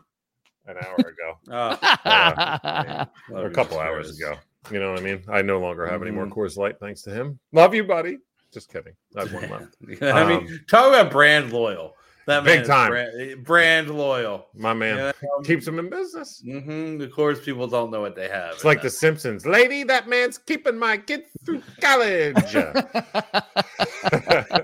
[0.67, 4.37] an hour ago Oh, or a couple hours ago.
[4.71, 5.23] You know what I mean?
[5.29, 6.33] I no longer have any more Mhm.
[6.33, 7.39] Coors Light, thanks to him.
[7.53, 8.19] Love you, buddy.
[8.53, 8.95] Just kidding.
[9.17, 9.77] I have one left.
[10.03, 11.97] I Um, mean, talk about brand loyal.
[12.27, 12.91] That Big time.
[12.91, 14.47] brand, brand loyal.
[14.55, 15.13] My man Yeah.
[15.45, 16.43] keeps them in business.
[16.43, 18.53] hmm Of course, people don't know what they have.
[18.55, 19.45] It's like The Simpsons.
[19.45, 22.35] Lady, that man's keeping my kid through college.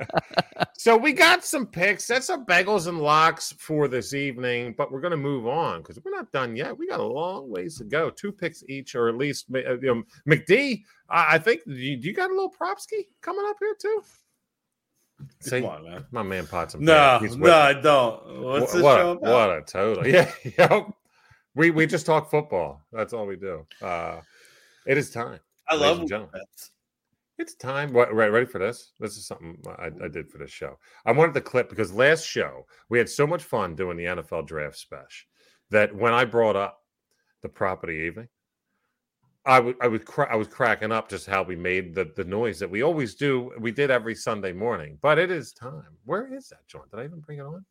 [0.81, 2.07] so we got some picks.
[2.07, 5.99] That's some bagels and lox for this evening, but we're going to move on because
[6.03, 6.79] we're not done yet.
[6.79, 8.09] We got a long ways to go.
[8.09, 10.83] Two picks each, or at least uh, you know, McD.
[11.11, 14.03] I think do you, got a little propsky coming up here too?
[15.41, 16.07] See, Come on, man.
[16.13, 16.73] my man Potts.
[16.73, 18.43] and No, no, I don't.
[18.43, 19.51] What's what, show a, about?
[19.51, 20.07] what a total.
[20.07, 20.87] Yeah, yep.
[21.55, 22.81] We we just talk football.
[22.91, 23.67] That's all we do.
[23.83, 24.23] Uh
[24.87, 25.41] it is time.
[25.69, 26.31] I love and.
[27.41, 27.95] It's time.
[27.95, 28.93] What, right, ready for this?
[29.01, 30.79] This is something I, I did for this show.
[31.07, 34.47] I wanted the clip because last show we had so much fun doing the NFL
[34.47, 35.27] draft special
[35.71, 36.81] that when I brought up
[37.41, 38.29] the property evening,
[39.47, 42.71] I was cra- I was cracking up just how we made the the noise that
[42.71, 43.51] we always do.
[43.59, 45.97] We did every Sunday morning, but it is time.
[46.05, 46.83] Where is that, John?
[46.91, 47.65] Did I even bring it on?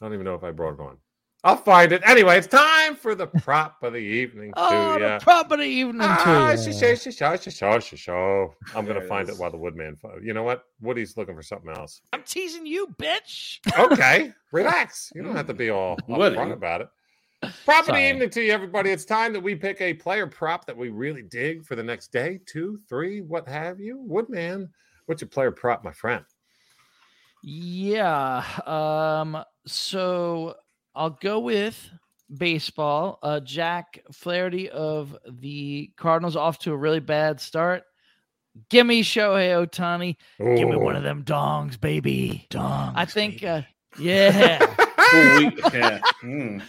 [0.00, 0.98] I don't even know if I brought it on.
[1.46, 2.38] I'll find it anyway.
[2.38, 4.52] It's time for the prop of the evening.
[4.56, 5.18] oh, to the ya.
[5.20, 6.62] property evening Ah, too.
[6.72, 8.52] she show, she show, she show, she show.
[8.74, 9.96] I'm There gonna it find it while the woodman.
[10.22, 10.64] You know what?
[10.80, 12.00] Woody's looking for something else.
[12.12, 13.60] I'm teasing you, bitch.
[13.78, 15.12] Okay, relax.
[15.14, 16.34] You don't have to be all Woody.
[16.36, 16.88] upfront about it.
[17.64, 18.08] Property Sorry.
[18.08, 18.90] evening to you, everybody.
[18.90, 22.10] It's time that we pick a player prop that we really dig for the next
[22.10, 23.98] day, two, three, what have you.
[24.00, 24.68] Woodman,
[25.04, 26.24] what's your player prop, my friend?
[27.42, 28.42] Yeah.
[28.66, 29.44] Um.
[29.66, 30.54] So
[30.96, 31.88] I'll go with
[32.34, 33.18] baseball.
[33.22, 37.84] Uh, Jack Flaherty of the Cardinals off to a really bad start.
[38.70, 40.16] Give me Shohei Ohtani.
[40.38, 42.46] Give me one of them dongs, baby.
[42.50, 42.94] Dongs.
[42.96, 43.44] I think.
[43.44, 43.62] Uh,
[43.98, 44.74] yeah.
[45.14, 46.00] Ooh, we- yeah.
[46.22, 46.62] Mm.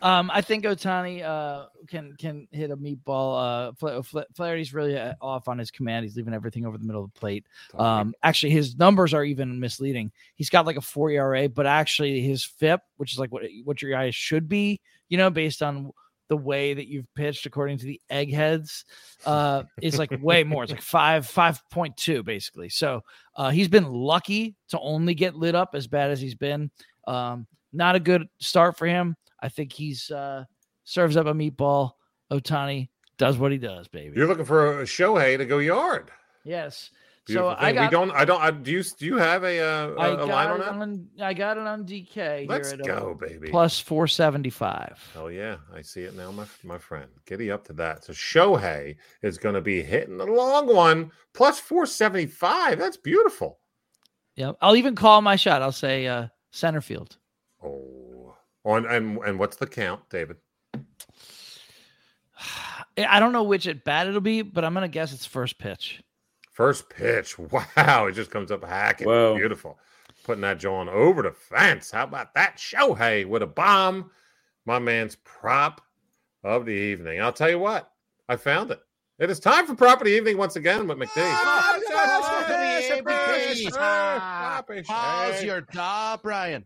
[0.00, 3.68] Um, I think Ohtani uh can can hit a meatball.
[3.68, 6.04] Uh, Fla- Fla- Flaherty's really uh, off on his command.
[6.04, 7.46] He's leaving everything over the middle of the plate.
[7.76, 10.12] Um, actually, his numbers are even misleading.
[10.36, 13.82] He's got like a four ERA, but actually his FIP, which is like what what
[13.82, 15.92] your guys should be, you know, based on
[16.28, 18.84] the way that you've pitched according to the eggheads,
[19.26, 20.62] uh, is like way more.
[20.62, 22.68] It's like five five point two basically.
[22.68, 23.02] So
[23.34, 26.70] uh, he's been lucky to only get lit up as bad as he's been.
[27.06, 29.16] Um, not a good start for him.
[29.40, 30.44] I think he's uh,
[30.84, 31.92] serves up a meatball.
[32.30, 34.16] Ohtani does what he does, baby.
[34.16, 36.10] You're looking for a Shohei to go yard.
[36.44, 36.90] yes.
[37.26, 38.10] Beautiful so I got we don't.
[38.12, 38.40] I don't.
[38.40, 38.82] I, do you?
[38.82, 40.68] Do you have a, uh, I a, a got line on that?
[40.70, 42.48] on, I got it on DK.
[42.48, 43.50] Let's here at, go, uh, baby.
[43.50, 45.12] Plus 475.
[45.14, 47.10] Oh yeah, I see it now, my my friend.
[47.26, 48.04] Giddy up to that.
[48.04, 52.78] So Shohei is going to be hitting the long one plus four seventy five.
[52.78, 53.58] That's beautiful.
[54.36, 54.56] Yep.
[54.62, 55.60] I'll even call my shot.
[55.60, 57.18] I'll say uh, center field.
[57.62, 58.07] Oh,
[58.68, 60.36] on and and what's the count, David?
[62.98, 66.02] I don't know which at bat it'll be, but I'm gonna guess it's first pitch.
[66.50, 67.36] First pitch.
[67.52, 69.06] Wow, it just comes up hacking.
[69.06, 69.36] Whoa.
[69.36, 69.78] Beautiful.
[70.24, 71.90] Putting that John over the fence.
[71.90, 72.56] How about that?
[72.56, 74.10] Shohei with a bomb.
[74.66, 75.80] My man's prop
[76.44, 77.22] of the evening.
[77.22, 77.90] I'll tell you what,
[78.28, 78.80] I found it.
[79.18, 81.16] It is time for property evening once again with McD.
[84.86, 86.64] How's your job, Brian?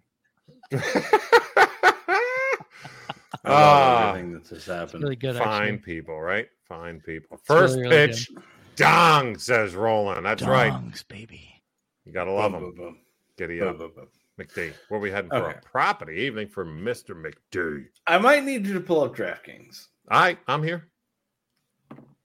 [3.44, 5.02] I love Ah, everything that's just happened.
[5.02, 5.36] Really good.
[5.36, 5.78] fine actually.
[5.94, 6.48] people, right?
[6.68, 7.38] Fine people.
[7.44, 8.30] First really pitch,
[8.76, 10.24] dong, says Roland.
[10.24, 10.72] That's right.
[10.72, 11.48] Dongs, baby.
[12.04, 12.70] You got to love Boom, him.
[12.70, 12.98] boom, boom.
[13.36, 13.78] Giddy Boom, up.
[13.78, 14.08] boom, boom.
[14.40, 14.72] McD.
[14.88, 17.14] Where we heading for a property evening for Mr.
[17.14, 17.86] McD?
[18.06, 19.86] I might need you to pull up DraftKings.
[20.10, 20.88] I, I'm here.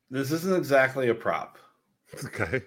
[0.09, 1.57] This isn't exactly a prop.
[2.25, 2.61] Okay.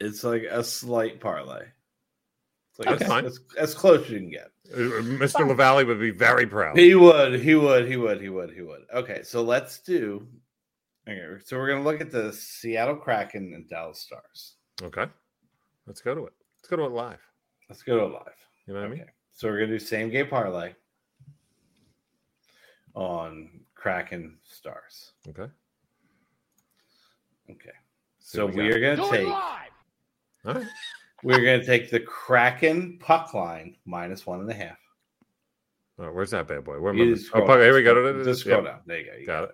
[0.00, 1.64] It's like a slight parlay.
[2.76, 3.24] It's like That's as, fine.
[3.24, 4.50] as, as close as you can get.
[4.72, 5.46] Uh, Mr.
[5.46, 6.76] LaValle would be very proud.
[6.76, 8.82] He would, he would, he would, he would, he would.
[8.92, 10.26] Okay, so let's do.
[11.08, 14.54] Okay, so we're gonna look at the Seattle Kraken and Dallas Stars.
[14.82, 15.06] Okay.
[15.86, 16.32] Let's go to it.
[16.58, 17.20] Let's go to it live.
[17.68, 18.34] Let's go to it live.
[18.66, 19.04] You know what I mean?
[19.32, 20.72] So we're gonna do same game parlay
[22.94, 25.12] on Kraken Stars.
[25.28, 25.46] Okay.
[27.50, 27.70] Okay,
[28.18, 29.70] See so what we are gonna Do it take live.
[30.46, 30.66] All right.
[31.24, 34.76] We're gonna take the Kraken puck line minus one and a half.
[35.96, 36.80] Right, where's that bad boy?
[36.80, 37.16] Where am I?
[37.38, 38.22] Oh, puck- here we go.
[38.24, 38.80] Just scroll Yep, down.
[38.86, 39.16] There you go.
[39.18, 39.50] You Got it.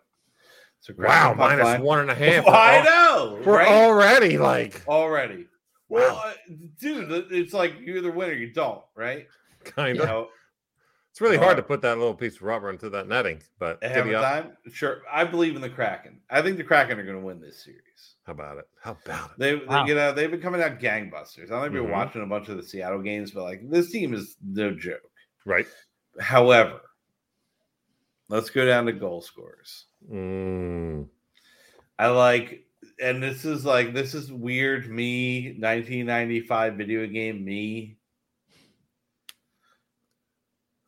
[0.81, 2.47] So Wow, minus line- one and a half.
[2.49, 3.43] I We're know.
[3.45, 3.69] We're right?
[3.69, 5.47] already like already.
[5.89, 5.99] Wow.
[6.01, 6.33] Well, uh,
[6.81, 9.27] dude, it's like you either win or you don't, right?
[9.65, 10.09] kind You of.
[10.09, 10.29] know,
[11.21, 14.05] It's really hard to put that little piece of rubber into that netting, but ahead
[14.05, 14.57] giddy of time.
[14.73, 16.23] Sure, I believe in the Kraken.
[16.31, 18.15] I think the Kraken are going to win this series.
[18.25, 18.65] How about it?
[18.83, 19.39] How about it?
[19.39, 19.85] They, Wow.
[19.85, 21.49] they, you know, they've been coming out gangbusters.
[21.49, 21.91] I don't know if you're Mhm.
[21.93, 25.11] watching a bunch of the Seattle games, but like this team is no joke.
[25.45, 25.67] Right.
[26.19, 26.81] However,
[28.31, 29.89] let's go down to goal scores.
[30.11, 31.07] Mm,
[31.99, 32.65] I like
[32.99, 37.99] and this is like this is weird me 1995 video game me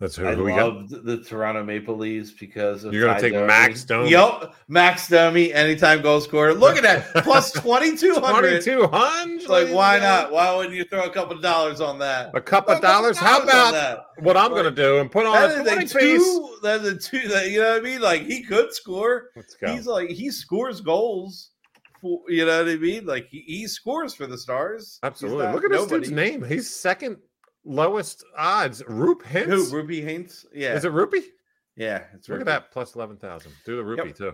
[0.02, 0.74] That's who, I who we got.
[0.74, 4.10] loved the Toronto Maple Leafs because of You're gonna Ty take Max Domi?
[4.10, 6.54] Yep, Max Domi, anytime goal scorer.
[6.54, 8.62] Look at that, plus twenty two hundred.
[8.64, 10.32] 2200 like, why not?
[10.32, 12.32] Why wouldn't you throw a couple of dollars on that?
[12.34, 13.16] A couple of dollars?
[13.16, 15.76] How about what I'm Like, going to do and put on That a is 20
[15.76, 16.22] a piece?
[16.24, 16.56] two.
[16.64, 17.28] That's a two.
[17.28, 18.00] That, you know what I mean?
[18.00, 19.30] Like he could score.
[19.36, 19.72] Let's go.
[19.72, 21.50] He's like he scores goals.
[22.00, 23.06] For, you know what I mean?
[23.06, 24.98] Like he, he scores for the Stars.
[25.04, 25.46] Absolutely.
[25.52, 25.98] Look at this nobody.
[26.00, 26.42] dude's name.
[26.42, 27.18] He's second
[27.64, 28.82] lowest odds.
[28.88, 29.38] Roop Who?
[29.46, 29.72] Hintz.
[29.72, 30.46] Ruby Haynes?
[30.54, 31.24] Yeah, Is it Rupee?
[31.76, 32.04] yeah.
[32.14, 32.44] It's Look at Ruby.
[32.50, 33.52] that plus 11,000.
[33.64, 34.16] Do the Rupee Yep.
[34.16, 34.32] too.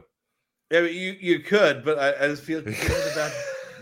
[0.70, 2.76] Yeah, but you you could, but I, I just feel good
[3.12, 3.33] about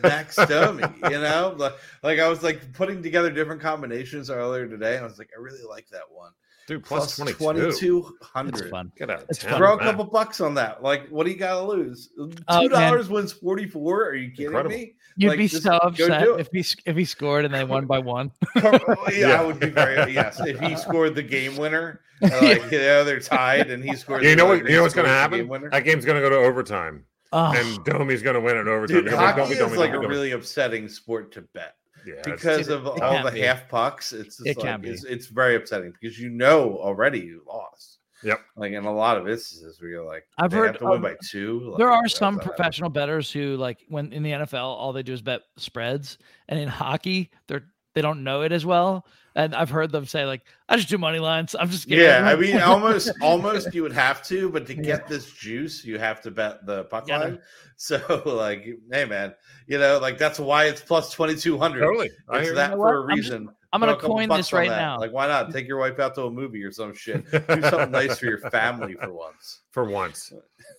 [0.05, 0.85] Max Domi.
[1.05, 1.75] You know, like,
[2.05, 4.95] like I was like putting together different combinations earlier today.
[4.97, 6.31] And I was like, I really like that one.
[6.69, 7.39] Dude, plus, Plus 22.
[7.39, 8.71] twenty two It's hundred.
[8.71, 8.93] fun.
[8.97, 9.57] Get out town.
[9.59, 10.83] Throw a couple bucks on that.
[10.83, 12.11] Like, what do you got to lose?
[12.19, 14.05] $2 wins forty four.
[14.05, 14.77] Are you kidding Incredible.
[14.77, 14.95] me?
[15.19, 18.31] You'd Like, be so upset if he if he scored and they won by one.
[18.57, 18.79] yeah,
[19.13, 19.41] Yeah.
[19.41, 20.39] I would be very yes.
[20.41, 24.23] If he scored the game winner, uh, like you know, they're tied, and he scored.
[24.23, 24.59] You the- know what?
[24.69, 25.47] You know what's going to happen?
[25.49, 25.69] game.
[25.71, 28.97] That game's going to go to overtime, Oh, and Domi's going to win in overtime.
[28.97, 31.77] Dude, They're gonna hockey Domi, is Domi, like Domi, a really upsetting sport to bet.
[32.07, 33.41] Yeah, because of all the be.
[33.41, 34.13] half pucks.
[34.13, 34.91] It's just It like can be.
[34.91, 37.96] it's, it's very upsetting because you know already you lost.
[38.27, 38.41] Yep.
[38.57, 41.01] Like in a lot of instances where you're like, I've they heard have to win
[41.01, 41.75] by two.
[41.79, 45.23] there are some professional bettors who like when in the NFL all they do is
[45.23, 46.19] bet spreads,
[46.49, 47.65] and in hockey they're
[47.95, 49.07] they don't know it as well.
[49.37, 51.55] And I've heard them say like, "I just do money lines.
[51.59, 54.83] I'm just getting Yeah, I mean, almost, almost you would have to, but to Yeah.
[54.83, 57.39] get this juice, you have to bet the puck Gotta- line.
[57.79, 59.35] So, like, hey, man,
[59.67, 61.81] you know, like that's why it's plus twenty two hundred.
[61.81, 62.11] Totally.
[62.33, 63.11] It's that for a what?
[63.13, 63.49] I'm just- reason.
[63.83, 64.77] I'm gonna coin this right that.
[64.81, 64.99] now.
[64.99, 67.31] Like, why not take your wife out to a movie or some shit?
[67.31, 69.61] Do something nice for your family for once.
[69.71, 70.33] For once.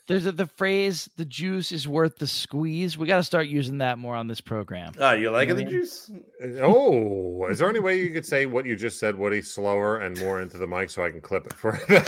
[0.07, 3.77] There's a, the phrase "the juice is worth the squeeze." We got to start using
[3.79, 4.93] that more on this program.
[4.99, 5.69] Oh, you like You the know?
[5.69, 6.09] juice?
[6.43, 9.99] Uh, oh, is there any way you could say what you just said, Woody, slower
[9.99, 12.01] and more into the mic so I can clip it for you?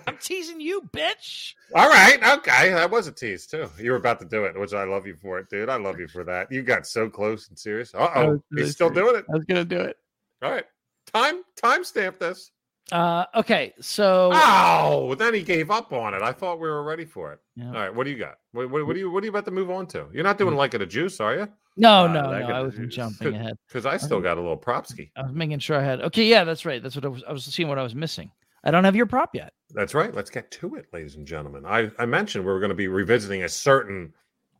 [0.06, 1.54] I'm teasing you, bitch.
[1.74, 3.68] All right, okay, that was a tease too.
[3.78, 5.68] You were about to do it, which I love you for it, dude.
[5.68, 6.50] I love you for that.
[6.50, 7.94] You got so close and serious.
[7.94, 9.10] Uh That oh, was really he's still serious.
[9.10, 9.24] doing it.
[9.28, 9.96] I was gonna do it.
[10.42, 10.64] All right,
[11.12, 12.50] time time stamp this.
[12.92, 16.22] Uh, okay, so Oh, then he gave up on it.
[16.22, 17.38] I thought we were ready for it.
[17.54, 17.66] Yeah.
[17.68, 18.38] All right, what do you got?
[18.50, 20.06] What, what, what do you what are you about to move on to?
[20.12, 21.48] You're not doing like it a juice, are you?
[21.76, 22.46] no, Uh, no, no.
[22.52, 22.96] I wasn't juice.
[22.96, 23.56] jumping ahead.
[23.68, 25.12] Because I still got a little propski.
[25.16, 26.00] I was making sure I had.
[26.00, 26.82] Okay, yeah, that's right.
[26.82, 27.22] That's what I was.
[27.28, 28.32] I was seeing what I was missing.
[28.64, 29.52] I don't have your prop yet.
[29.70, 30.14] That's right.
[30.14, 31.64] Let's get to it, ladies and gentlemen.
[31.64, 34.12] I, I mentioned we were going to be revisiting a certain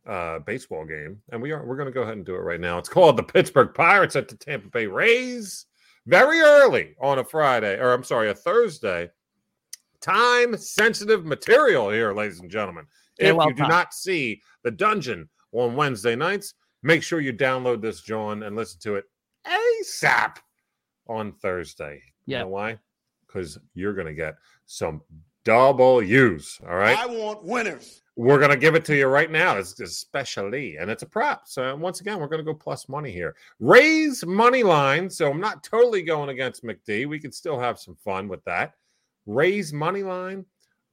[0.07, 1.63] uh, baseball game, and we are.
[1.65, 2.77] We're going to go ahead and do it right now.
[2.77, 5.65] It's called the Pittsburgh Pirates at the Tampa Bay Rays.
[6.07, 9.09] Very early on a Friday, or I'm sorry, a Thursday.
[9.99, 12.85] Time sensitive material here, ladies and gentlemen.
[13.19, 17.81] If well you do not see the dungeon on Wednesday nights, make sure you download
[17.81, 19.05] this, John, and listen to it
[19.45, 20.37] ASAP
[21.07, 22.01] on Thursday.
[22.25, 22.39] You Yeah.
[22.39, 22.79] know why?
[23.31, 25.01] Because you're going to get some
[25.43, 26.59] double U's.
[26.67, 26.97] All right.
[26.97, 28.01] I want winners.
[28.17, 31.47] We're going to give it to you right now, it's especially, and it's a prop.
[31.47, 33.35] So, once again, we're going to go plus money here.
[33.59, 35.09] Rays money line.
[35.09, 37.07] So, I'm not totally going against McD.
[37.07, 38.73] We could still have some fun with that.
[39.25, 40.45] Rays money line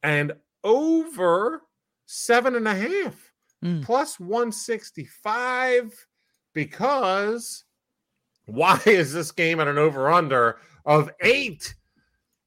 [0.05, 0.33] and
[0.63, 1.63] over
[2.07, 3.25] seven and a half
[3.65, 3.83] Mm.
[3.83, 6.07] plus 165
[6.55, 7.65] because
[8.47, 11.75] why is this game at an over under of eight?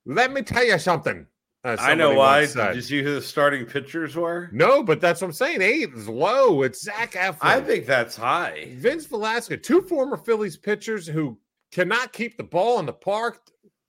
[0.05, 1.27] Let me tell you something.
[1.63, 2.39] as I know why.
[2.41, 2.67] once said.
[2.69, 4.49] Did you see who the starting pitchers were?
[4.51, 5.61] No, but that's what I'm saying.
[5.61, 6.63] Eight is low.
[6.63, 7.37] It's Zach Eflin.
[7.41, 8.69] I think that's high.
[8.75, 11.37] Vince Velasquez, two former Phillies pitchers who
[11.71, 13.39] cannot keep the ball in the park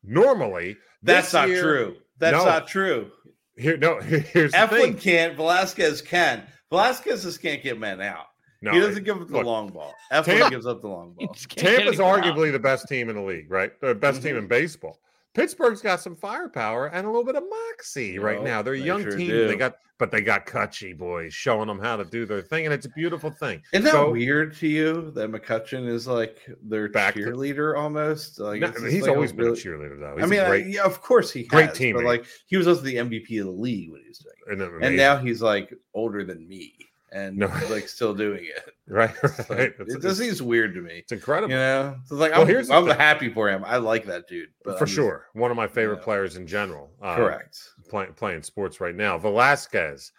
[0.03, 0.77] normally.
[1.03, 1.97] That's This not year- true.
[2.19, 2.45] That's No.
[2.45, 3.11] not true.
[3.57, 4.97] Here, no, here's the Eflin thing.
[4.99, 5.37] can't.
[5.37, 6.43] Velasquez can.
[6.71, 8.27] Velasquez just can't get men out.
[8.63, 9.93] No, he doesn't give up the look, long ball.
[10.13, 11.33] Eflin Tampa- gives up the long ball.
[11.35, 12.25] just can't Tampa's anyone out.
[12.37, 13.73] arguably the best team in the league, right?
[13.81, 14.41] The best team Mhm.
[14.41, 15.01] in baseball.
[15.35, 18.63] Pittsburgh's got some firepower and a little bit of moxie right Well, now.
[18.63, 19.29] They're a they young sure team.
[19.29, 19.49] do.
[19.49, 22.75] They got, but they got Kutchy boys showing them how to do their thing, and
[22.75, 23.63] it's a beautiful thing.
[23.73, 28.39] Isn't that weird to you that McCutchen is like their Back to- cheerleader almost?
[28.39, 30.23] Like No, he's like a always been a really- cheerleader, though.
[30.23, 31.95] I mean, a I- great, yeah, of course he great has, teammate.
[31.95, 34.63] but like he was also the MVP of the league when he was doing it,
[34.73, 36.75] and, and now he's like older than me
[37.13, 37.47] and No.
[37.71, 38.75] like still doing it.
[38.89, 39.49] right, right.
[39.51, 40.99] like- it just seems weird to me.
[40.99, 41.51] it's incredible.
[41.53, 43.63] You know, so it's like Well, I'm, here's I'm happy for him.
[43.67, 45.27] I like that dude but for I'm just- sure.
[45.35, 46.05] One of my favorite Yeah.
[46.05, 46.91] players in general.
[47.03, 47.59] uh, correct.
[47.91, 49.19] Playing playing sports right now.
[49.19, 50.13] Velasquez,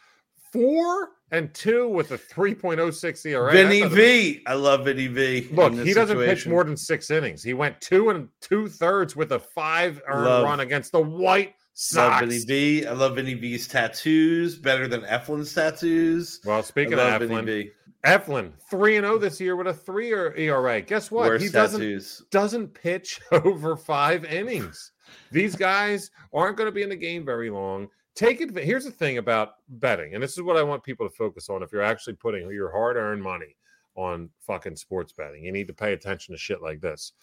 [0.51, 3.51] four and two with a 3.06 ERA.
[3.51, 4.43] Vinny V.
[4.45, 5.47] I love Vinny V.
[5.51, 7.41] Look, he doesn't pitch more than six innings.
[7.41, 11.55] He went two and two thirds with a five earned Love- run against the White
[11.95, 12.25] Love Sox.
[12.25, 12.85] Vinny V.
[12.85, 16.39] I love Vinny V's tattoos better than Eflin's tattoos.
[16.45, 17.71] Well, speaking of Vinny Eflin, V.
[18.05, 20.81] Eflin, 3 and 0 this year with a 3 or ERA.
[20.81, 21.27] Guess what?
[21.27, 22.23] Worst he doesn't tattoos.
[22.29, 24.91] doesn't pitch over 5 innings.
[25.31, 27.87] These guys aren't going to be in the game very long.
[28.15, 28.55] Take it.
[28.55, 31.63] Here's the thing about betting, and this is what I want people to focus on
[31.63, 33.55] if you're actually putting your hard-earned money
[33.95, 35.43] on fucking sports betting.
[35.43, 37.13] You need to pay attention to shit like this.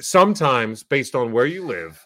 [0.00, 2.04] Sometimes based on where you live,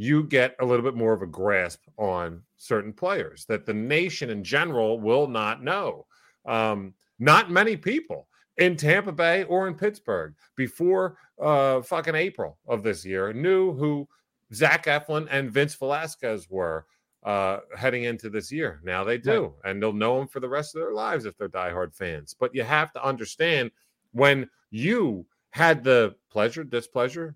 [0.00, 4.30] you get a little bit more of a grasp on certain players that the nation
[4.30, 6.06] in general will not know.
[6.46, 8.26] Um, not many people
[8.56, 14.08] in Tampa Bay or in Pittsburgh before uh, fucking April of this year knew who
[14.54, 16.86] Zach Eflin and Vince Velasquez were
[17.22, 18.80] uh, heading into this year.
[18.82, 21.50] Now they do, and they'll know them for the rest of their lives if they're
[21.50, 22.34] diehard fans.
[22.40, 23.70] But you have to understand
[24.12, 27.34] when you had the pleasure, displeasure,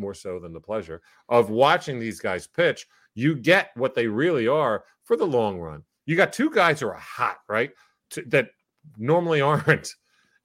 [0.00, 4.48] more so than the pleasure of watching these guys pitch, you get what they really
[4.48, 5.82] are for the long run.
[6.06, 7.70] You got two guys who are hot, right?
[8.10, 8.50] To, that
[8.96, 9.94] normally aren't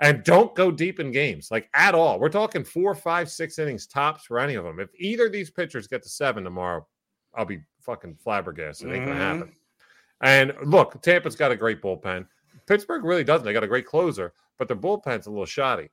[0.01, 2.19] and don't go deep in games like at all.
[2.19, 4.79] We're talking four, five, six innings tops for any of them.
[4.79, 6.85] If either of these pitchers get to seven tomorrow,
[7.33, 8.89] I'll be fucking flabbergasted.
[8.89, 9.37] It ain't gonna Mhm.
[9.37, 9.55] happen.
[10.21, 12.27] And look, Tampa's got a great bullpen.
[12.67, 13.45] Pittsburgh really doesn't.
[13.45, 15.89] They got a great closer, but their bullpen's a little shoddy.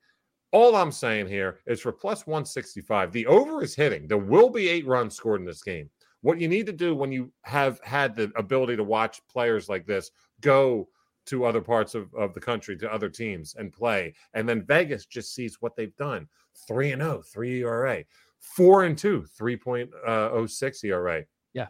[0.52, 4.06] All I'm saying here is for plus 165, the over is hitting.
[4.06, 5.88] There will be eight runs scored in this game.
[6.20, 9.86] What you need to do when you have had the ability to watch players like
[9.86, 10.88] this go
[11.24, 15.06] to other parts of, of the country, to other teams and play, and then Vegas
[15.06, 16.28] just sees what they've done
[16.66, 18.04] 3 and 0, 3 ERA,
[18.40, 21.24] 4 and 2, 3.06 uh, ERA.
[21.54, 21.68] Yeah.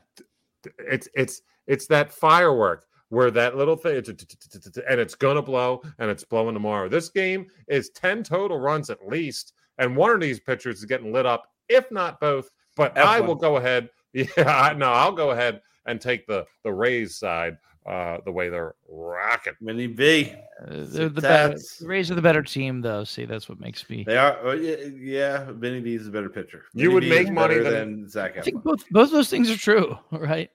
[0.79, 6.25] It's it's it's that firework where that little thing and it's gonna blow and it's
[6.25, 6.89] blowing tomorrow.
[6.89, 11.13] This game is 10 total runs at least, and one of these pitchers is getting
[11.13, 12.51] lit up, if not both.
[12.75, 13.27] But I F1.
[13.27, 13.91] will go ahead.
[14.15, 17.57] Yeah, I- no, I'll go ahead and take the the Rays side,
[17.87, 19.55] uh, the way they're rocking.
[19.61, 20.33] Mini V.
[20.61, 21.57] Uh, they're the better.
[21.81, 23.05] The Rays are the better team, though.
[23.05, 24.05] See, that's what makes me.
[24.07, 24.39] They are.
[24.43, 26.65] oh, yeah, yeah, Vinny V is a better pitcher.
[26.75, 29.51] You Vinny would V make money than- than Zach I think both both those things
[29.51, 30.51] are true, right?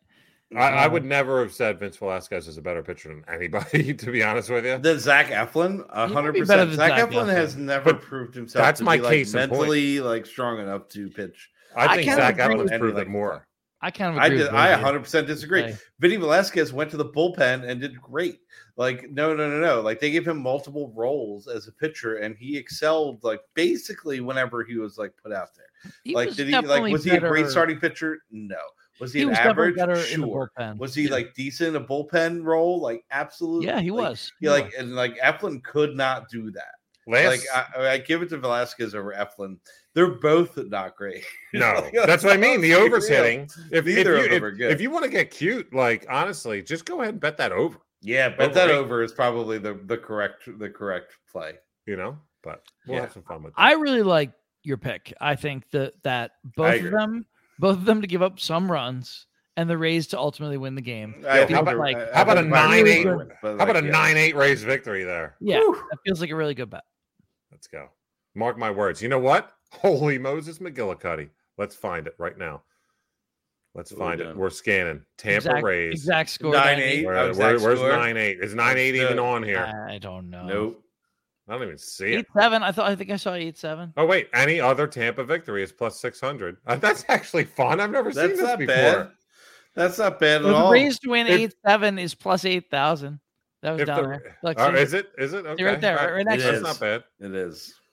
[0.56, 4.12] I, I would never have said Vince Velasquez is a better pitcher than anybody, to
[4.12, 4.78] be honest with you.
[4.78, 6.70] Than Zach Eflin, a hundred be percent.
[6.70, 7.34] than Zach Zach Eflin Eflin.
[7.36, 8.64] has never But proved himself.
[8.64, 9.52] that's to my be, like, case point.
[9.52, 11.50] mentally like strong enough to pitch.
[11.76, 13.02] I I think kinda Zach agree Eflin's with proved you.
[13.02, 13.46] it more.
[13.82, 14.38] I kind of I agree.
[14.40, 14.48] did.
[14.48, 14.84] I both of you.
[14.86, 15.64] 100 percent disagree.
[15.64, 15.78] Okay.
[16.00, 18.40] Vinny Velasquez went to the bullpen and did great.
[18.78, 19.82] Like, no, no, no, no.
[19.82, 24.64] Like they gave him multiple roles as a pitcher, and he excelled like basically whenever
[24.64, 25.92] he was like put out there.
[26.06, 28.20] He like, was did he like definitely was he a great starting pitcher?
[28.32, 28.56] No.
[29.00, 29.76] Was he, He an was average?
[29.76, 30.52] better in the Sure.
[30.78, 31.12] Was he Yeah.
[31.12, 32.80] like decent in a bullpen role?
[32.82, 33.68] Like absolutely.
[33.68, 34.32] Yeah, he Like, was.
[34.42, 34.74] Yeah, He like was.
[34.80, 36.74] and like Eflin could not do that.
[37.10, 39.58] Last, Like I, I give it to Velasquez over Eflin.
[39.94, 41.24] They're both not great.
[41.54, 42.60] no, Like, that's what I mean.
[42.60, 43.42] The let's over's hitting.
[43.72, 44.72] If, if Neither you, of them if, are good.
[44.72, 47.78] if you want to get cute, like honestly, just go ahead and bet that over.
[48.02, 48.76] Yeah, bet that Overrated.
[48.86, 51.54] over is probably the the correct the correct play.
[51.86, 53.02] You know, but we'll Yeah.
[53.04, 53.62] have some fun with that.
[53.62, 54.32] I really like
[54.64, 55.14] your pick.
[55.22, 57.26] I think that that both of them,
[57.60, 60.82] both of them to give up some runs, and the Rays to ultimately win the
[60.82, 61.24] game.
[61.28, 63.50] I how about- the- like- how about I a think the Pirates 9-8 will How
[63.56, 63.92] about like, a yeah.
[63.92, 65.36] nine eight Rays victory there?
[65.40, 65.76] Yeah, Whew.
[65.90, 66.84] that feels like a really good bet.
[67.52, 67.90] Let's go.
[68.36, 69.02] Mark my words.
[69.02, 69.52] You know what?
[69.72, 71.30] Holy Moses McGillicuddy.
[71.58, 72.62] Let's find it right now.
[73.74, 74.38] Let's What are we find it.
[74.38, 75.04] We're scanning.
[75.18, 75.94] Tampa exact, Rays.
[75.94, 76.54] Exact score.
[76.54, 77.06] 9-8.
[77.06, 77.92] Where- Oh, exact where- where's score?
[77.92, 78.40] nine eight?
[78.42, 79.88] Is nine eight even on here?
[79.90, 80.46] I don't know.
[80.46, 80.84] Nope.
[81.48, 82.20] I don't even see it.
[82.20, 82.62] Eight seven.
[82.64, 82.90] I thought.
[82.92, 83.94] I think I saw eight seven.
[83.98, 86.58] Oh wait, any other Tampa victory is plus six hundred.
[86.68, 87.80] Uh, that's actually fun.
[87.80, 88.66] I've never seen That's this before.
[88.76, 89.10] bad.
[89.76, 90.72] That's not bad at The all.
[90.72, 93.20] Rays to win If- eight seven is plus eight thousand.
[93.62, 94.38] That was If down the- there.
[94.44, 95.10] Look, Oh, is it?
[95.18, 95.46] Is it?
[95.46, 95.64] Okay.
[95.64, 97.04] right there, all right next to That's not bad.
[97.20, 97.74] It is.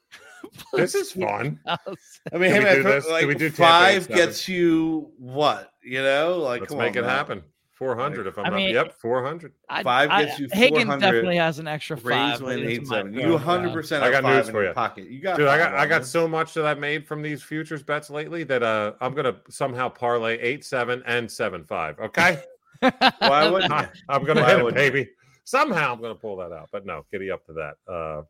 [0.74, 1.58] This is fun.
[1.66, 1.94] I Can
[2.32, 3.04] mean, we hey, man, do for- this?
[3.04, 4.16] Can like we do Tampa five eight seven?
[4.16, 5.70] gets you what?
[5.82, 7.08] You know, like Let's come make on it now.
[7.08, 7.42] happen.
[7.74, 8.28] Four hundred.
[8.28, 8.56] If I'm I not.
[8.56, 9.52] mean, Yep, four hundred.
[9.68, 11.00] I- Five I- gets you Hagen 400.
[11.00, 12.40] definitely has an extra Rays five.
[12.42, 13.12] win eight seven.
[13.12, 14.04] You 100 percent.
[14.04, 14.72] I got news in for you.
[14.72, 15.08] pocket.
[15.10, 15.36] You got.
[15.36, 16.10] Dude, I five got I got this.
[16.10, 19.88] so much that I made from these futures bets lately that uh I'm gonna somehow
[19.88, 21.98] parlay eight seven and seven five.
[21.98, 22.40] Okay,
[23.18, 23.88] Why wouldn't I, you?
[24.08, 25.10] am gonna Why hit it, wouldn't baby.
[25.44, 27.92] Somehow I'm gonna pull that out, but no, giddy up to that.
[27.92, 28.22] Uh,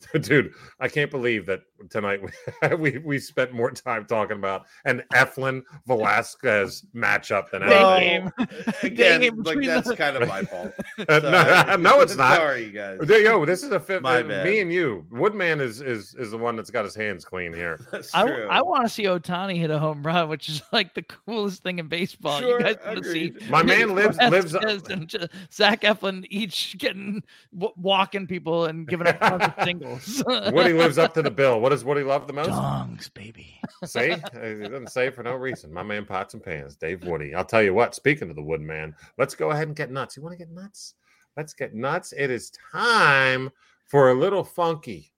[0.20, 5.02] dude, I can't believe that tonight we, we we spent more time talking about an
[5.12, 8.30] Eflin Velasquez matchup than Day Well, anything.
[8.38, 8.74] game.
[8.82, 10.72] Again, game like between that's the- kind of my fault.
[11.08, 12.36] Uh, no, no, it's not.
[12.36, 12.98] Sorry, you guys.
[13.02, 14.02] There- Yo, this is a fit.
[14.02, 14.44] My uh, bad.
[14.46, 17.80] Me and you, Woodman is is is the one that's got his hands clean here.
[17.90, 18.46] That's I, true.
[18.48, 21.80] I want to see Ohtani hit a home run, which is like the coolest thing
[21.80, 22.38] in baseball.
[22.40, 23.32] Sure, you guys want to see.
[23.50, 24.54] My man lives lives.
[24.88, 27.22] And J- Zach Eflin each getting
[27.52, 29.52] w- walking people and giving up tons
[29.92, 30.52] of.
[30.52, 31.60] Woody lives up to the bill.
[31.60, 32.50] What does Woody love the most?
[32.50, 33.60] Dongs, baby.
[33.84, 35.72] See, he doesn't say it for no reason.
[35.72, 37.34] My man, pots and pans, Dave Woody.
[37.34, 37.94] I'll tell you what.
[37.94, 40.16] Speaking of the Woodman, let's go ahead and get nuts.
[40.16, 40.94] You want to get nuts?
[41.36, 42.12] Let's get nuts.
[42.16, 43.50] It is time
[43.86, 45.12] for a little funky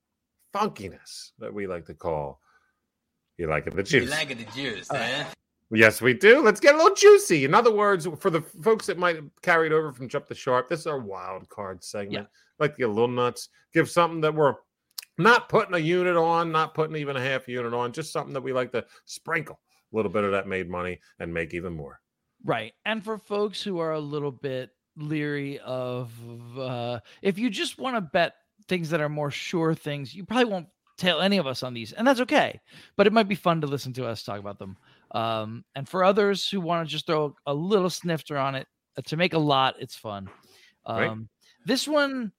[0.55, 2.41] funkiness that we like to call.
[3.39, 4.05] You like it, the juice.
[4.05, 5.25] You like it the juice, huh?
[5.73, 6.43] Yes, we do.
[6.43, 7.45] Let's get a little juicy.
[7.45, 10.69] In other words, for the folks that might have carried over from Jump the Sharp,
[10.69, 12.27] this is our wild card segment.
[12.59, 14.57] Like the little nuts, give something that we're
[15.17, 18.43] not putting a unit on, not putting even a half unit on, just something that
[18.43, 19.61] we like to sprinkle
[19.93, 22.01] a little bit of that made money and make even more.
[22.45, 22.73] Right.
[22.85, 26.11] And for folks who are a little bit leery of
[26.59, 28.35] uh if you just want to bet
[28.69, 30.67] things that are more sure things, you probably won't
[30.99, 32.61] tell any of us on these, and that's okay.
[32.97, 34.77] But it might be fun to listen to us talk about them.
[35.13, 39.03] Um, and for others who want to just throw a little snifter on it uh,
[39.07, 40.29] to make a lot, it's fun.
[40.87, 41.17] Um, Right.
[41.67, 42.33] this one,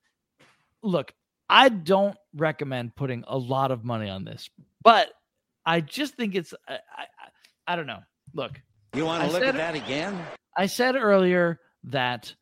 [0.82, 1.14] look,
[1.50, 4.50] I don't recommend putting a lot of money on this,
[4.84, 5.12] but
[5.66, 7.08] I just think it's I I, I-
[7.68, 8.00] I don't know.
[8.34, 8.60] Look,
[8.96, 10.20] You want I to look said at that again?
[10.58, 12.34] I said earlier that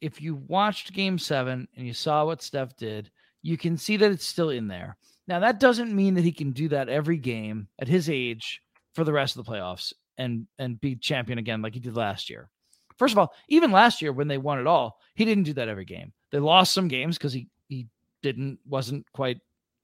[0.00, 3.10] if you watched game seven and you saw what Steph did,
[3.42, 4.96] you can see that it's still in there.
[5.26, 8.62] Now, that doesn't mean that he can do that every game at his age
[8.98, 12.28] for the rest of the playoffs and and be champion again like he did last
[12.28, 12.50] year.
[12.96, 15.68] First of all, even last year when they won it all, he didn't do that
[15.68, 16.12] every game.
[16.32, 17.86] They lost some games because he he
[18.22, 19.38] didn't wasn't quite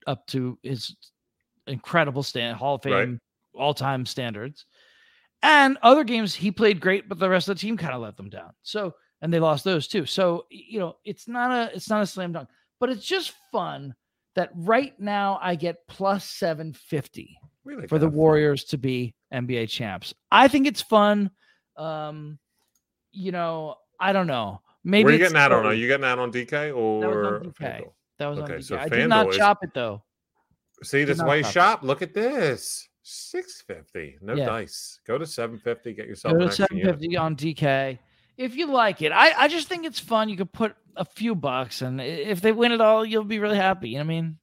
[0.08, 0.96] up to his
[1.68, 3.18] incredible stand Hall of Fame Right.
[3.54, 4.66] all time standards.
[5.44, 8.16] And other games he played great, but the rest of the team kind of let
[8.16, 8.50] them down.
[8.64, 10.06] So and they lost those too.
[10.06, 12.48] So you know, it's not a it's not a slam dunk,
[12.80, 13.94] but it's just fun
[14.34, 18.14] that right now I get plus 750 We like for the that.
[18.16, 20.14] Warriors to be NBA champs.
[20.30, 21.30] I think it's fun.
[21.76, 22.38] Um,
[23.12, 24.60] you know, I don't know.
[24.84, 25.64] Maybe Where are you getting that on?
[25.64, 27.54] Are you getting that on DK or DK.
[27.54, 27.92] FanDuel?
[28.18, 28.80] That was Okay, on so DK.
[28.80, 30.02] I did not is- shop it though.
[30.82, 31.52] See, this is not why you shop.
[31.52, 31.82] shop.
[31.84, 32.88] Look at this.
[33.02, 34.18] 650.
[34.20, 34.46] No Yeah.
[34.46, 35.00] dice.
[35.06, 35.92] Go to 750.
[35.94, 36.84] Get yourself Go to extra unit.
[37.00, 37.98] 750 on DK
[38.36, 39.12] if you like it.
[39.12, 40.28] I, I just think it's fun.
[40.28, 43.56] You could put a few bucks, and if they win it all, you'll be really
[43.56, 43.90] happy.
[43.90, 44.38] You know what I mean?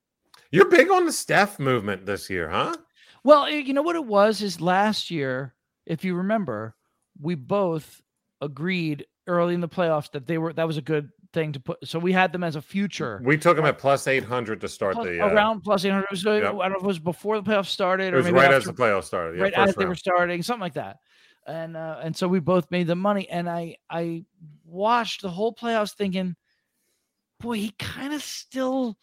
[0.51, 2.76] You're big on the Steph movement this year, huh?
[3.24, 5.53] Well, you know what it was is last year,
[5.86, 6.76] if you remember,
[7.19, 8.01] we both
[8.41, 11.78] agreed early in the playoffs that they were that was a good thing to put.
[11.88, 14.95] So we had them as a future We took them at plus 800 to start
[14.95, 15.22] plus- the.
[15.22, 16.07] Uh, around plus 800.
[16.17, 16.43] So Yep.
[16.43, 18.55] I don't know if it was before the playoffs started it was maybe right after,
[18.57, 19.38] as the playoffs started.
[19.38, 20.97] Yeah, right as they were starting, something like that.
[21.47, 24.26] And uh, and so we both made the money, and I I
[24.65, 26.36] watched the whole playoffs thinking,
[27.39, 28.97] boy, he kind of still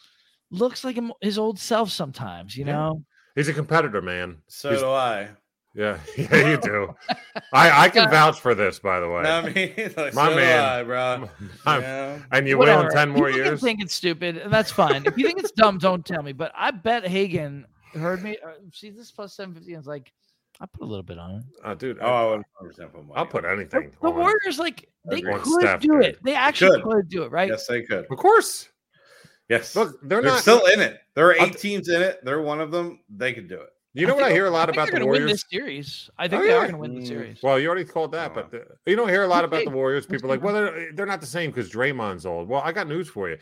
[0.51, 2.73] looks like him, his old self sometimes, you Yeah.
[2.73, 3.05] know.
[3.35, 4.39] He's a competitor, man.
[4.49, 5.29] So He's- do I.
[5.75, 6.95] Yeah, yeah, you do.
[7.53, 9.21] I I can vouch for this, by the way.
[9.23, 10.59] I mean, like, My so man.
[10.59, 11.29] Do I, bro.
[11.67, 12.19] I'm- Yeah.
[12.33, 13.61] and you will in 10 more People can years.
[13.61, 15.05] think it's stupid, and that's fine.
[15.07, 16.33] if you think it's dumb, don't tell me.
[16.33, 18.39] But I bet Hagen heard me.
[18.45, 20.11] Uh, see this plus seven fifty, and it's like
[20.61, 21.45] I put a little bit on it.
[21.63, 23.93] Uh, dude, Oh, I would 100% put money I'll put anything.
[24.03, 24.17] The on.
[24.17, 26.05] Warriors, like they could Steph do could.
[26.07, 26.19] it.
[26.25, 26.91] They actually Could.
[26.91, 27.51] could do it, right?
[27.51, 28.07] Yes, they could.
[28.11, 28.69] Of course.
[29.49, 29.75] Yes.
[29.75, 30.41] Look, they're, they're not.
[30.41, 31.01] still in it.
[31.15, 32.21] There are eight t- teams in it.
[32.25, 33.01] They're one of them.
[33.09, 33.71] They could do it.
[33.95, 35.43] you know what I hear a lot I think about they're the gonna win Warriors?
[35.43, 36.11] this series.
[36.19, 36.57] I think Oh, they yeah.
[36.57, 37.07] are going to win the Mm.
[37.09, 37.43] series.
[37.43, 39.71] Well, you already called that, Oh, but the, you don't hear a lot That's about
[39.71, 39.77] the.
[39.77, 40.05] Warriors.
[40.07, 42.49] That's People like, well, they're, they're not the same because Draymond's old.
[42.49, 43.39] Well, I got news for you.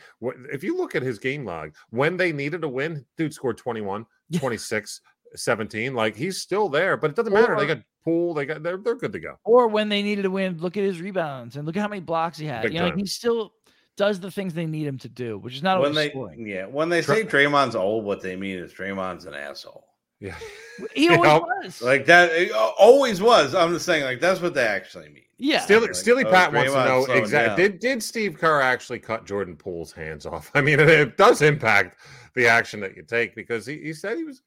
[0.51, 4.05] If you look at his game log, when they needed to win, dude scored 21,
[4.37, 5.01] 26,
[5.35, 5.93] 17.
[5.93, 7.55] Like he's still there, but it doesn't matter.
[7.57, 8.33] They got Poole.
[8.33, 9.35] They got they're they're good to go.
[9.43, 11.99] or when they needed to win, look at his rebounds and look at how many
[11.99, 12.63] blocks he had.
[12.63, 12.99] Big you know, like time.
[12.99, 13.51] he still
[13.97, 16.47] does the things they need him to do, which is not when always they, scoring.
[16.47, 19.85] yeah, when they Tra- say Draymond's old, what they mean is Draymond's an asshole.
[20.19, 20.35] Yeah.
[20.93, 21.39] He always Yeah.
[21.39, 21.81] was.
[21.81, 23.55] Like that, it always was.
[23.55, 25.23] I'm just saying, like that's what they actually mean.
[25.39, 25.61] yeah.
[25.61, 29.25] Steely, Like, Steely oh, Pat wants to know exactly did, did Steve Kerr actually cut
[29.25, 30.51] Jordan Poole's hands off?
[30.55, 31.97] I mean, it, it does impact
[32.35, 34.43] the action that you take because he, he said he was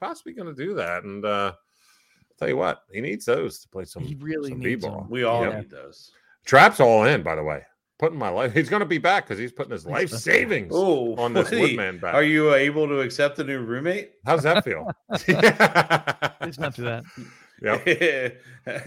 [0.00, 1.02] possibly going to do that.
[1.02, 4.60] And uh, I'll tell you what, he needs those to play some, He really some
[4.60, 5.00] needs b-ball.
[5.00, 5.10] them.
[5.10, 5.58] We all Yeah.
[5.58, 6.12] need those.
[6.44, 7.62] Trap's all in, by the way.
[8.02, 11.14] Putting my life, he's going to be back because he's putting his life savings Oh,
[11.14, 12.14] on this Woodman back.
[12.14, 14.14] Are you able to accept a new roommate?
[14.26, 14.90] How does that feel?
[16.48, 17.04] It's not through that.
[17.62, 18.40] yep.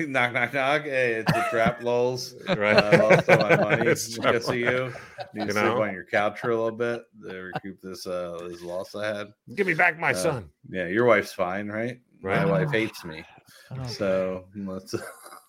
[0.10, 0.82] knock, knock, knock.
[0.84, 2.36] Hey, it's a trap, lols.
[2.50, 2.76] Right.
[2.76, 3.88] Uh, lost all my money.
[3.88, 4.94] It's Good to see you.
[5.34, 8.46] Need You to sleep on your couch for a little bit to recoup this uh
[8.50, 9.28] this loss I had.
[9.56, 10.50] Give me back my Uh, son.
[10.70, 12.02] Yeah, your wife's fine, right?
[12.22, 12.46] Right.
[12.46, 13.24] My wife hates me.
[13.72, 14.94] I don't- So let's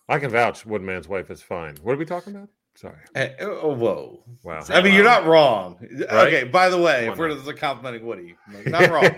[0.07, 1.75] I can vouch Woodman's wife is fine.
[1.83, 2.47] What are we talking about?
[2.77, 2.95] Sorry.
[3.15, 4.23] Hey, oh, whoa.
[4.43, 4.63] Wow.
[4.69, 5.77] I mean, you're not wrong.
[5.81, 6.27] Right?
[6.27, 7.41] Okay, by the way, Come if we're now.
[7.43, 9.09] just complimenting Woody, like, not wrong.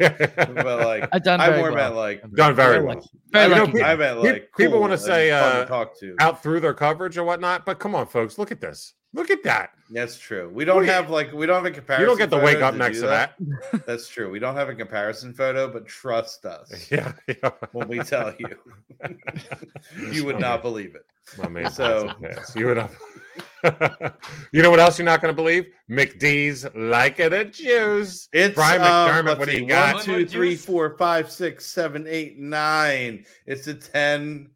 [0.55, 1.83] but like, I've done I very more well.
[1.91, 2.95] meant like, Done very Very well.
[2.95, 3.09] lucky.
[3.31, 3.73] Very I, know lucky.
[3.73, 6.15] pe- I meant like, people cool wanna say, fun to uh, talk to.
[6.19, 7.65] out through their coverage or whatnot.
[7.65, 8.93] But come on, folks, look at this.
[9.11, 9.71] Look at that.
[9.89, 10.49] That's true.
[10.53, 12.01] We don't What have like we don't have a comparison.
[12.03, 13.33] You don't get to wake photo up next to that.
[13.87, 14.29] That's true.
[14.29, 17.11] We don't have a comparison photo, but trust us Yeah.
[17.27, 17.49] yeah.
[17.73, 18.55] when we tell you,
[20.11, 21.01] you would not believe it.
[21.37, 22.11] My man, So-
[22.45, 22.95] so you would have.
[24.51, 25.67] you know what else you're not going to believe?
[25.89, 28.29] McD's like it a juice.
[28.31, 29.25] It's Brian um, McDermott.
[29.25, 29.95] let's what do you got?
[29.95, 33.25] One, two, three, four, five, six, seven, eight, nine.
[33.45, 34.49] It's a ten,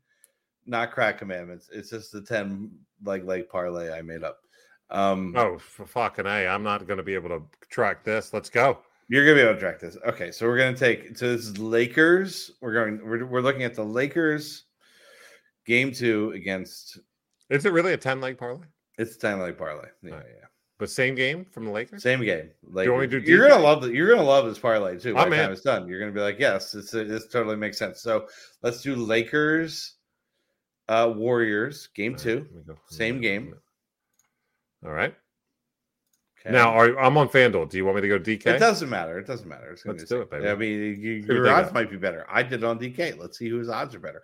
[0.66, 1.70] not crack commandments.
[1.72, 2.72] It's just the ten
[3.04, 4.40] like leg parlay I made up.
[4.90, 6.48] Um, Oh, for fucking a!
[6.48, 8.34] I'm not going to be able to track this.
[8.34, 8.80] Let's go.
[9.10, 9.98] You're gonna be able to track this.
[10.08, 12.52] Okay, so we're gonna take so this is Lakers.
[12.62, 13.00] We're going.
[13.04, 14.64] We're, we're looking at the Lakers
[15.66, 17.00] game two against.
[17.50, 18.66] Is it really a ten leg parlay?
[18.98, 19.88] It's ten leg parlay.
[20.02, 20.28] Yeah, Alright.
[20.30, 20.46] yeah.
[20.80, 22.04] But same game from the Lakers.
[22.04, 22.50] Same game.
[22.64, 23.94] Like me to do you're gonna love it.
[23.94, 25.14] You're gonna love this parlay too.
[25.14, 25.52] By I'm the time in.
[25.52, 28.02] it's done, you're gonna be like, yes, it's, this totally makes sense.
[28.02, 28.28] So
[28.64, 29.96] let's do Lakers,
[30.90, 32.76] uh, Warriors game All right, two.
[32.90, 33.54] Same game.
[34.86, 35.16] All right.
[36.46, 36.52] Okay.
[36.52, 37.70] Now are, I'm on FanDuel.
[37.70, 38.48] Do you want me to go DK?
[38.48, 39.18] it doesn't matter.
[39.18, 39.72] It doesn't matter.
[39.72, 40.50] It's Let's do the it, baby.
[40.50, 42.26] I mean, you, your odds might be better.
[42.30, 43.18] I did it on DK.
[43.18, 44.22] Let's see whose odds are better.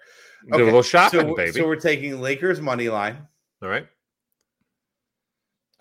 [0.51, 1.53] Do a little shopping, so, baby.
[1.53, 3.25] So we're taking Lakers money line.
[3.61, 3.87] All right.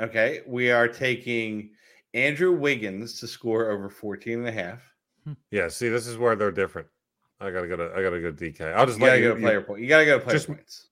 [0.00, 0.40] Okay.
[0.46, 1.70] We are taking
[2.14, 4.80] Andrew Wiggins to score over 14 and a half.
[5.24, 5.32] Hmm.
[5.50, 5.68] Yeah.
[5.68, 6.88] See, this is where they're different.
[7.40, 7.92] I gotta go to.
[7.94, 8.72] I gotta go DK.
[8.74, 9.28] I'll just You let gotta you.
[9.28, 9.80] go to you- player point.
[9.82, 10.88] You gotta go to player just- points.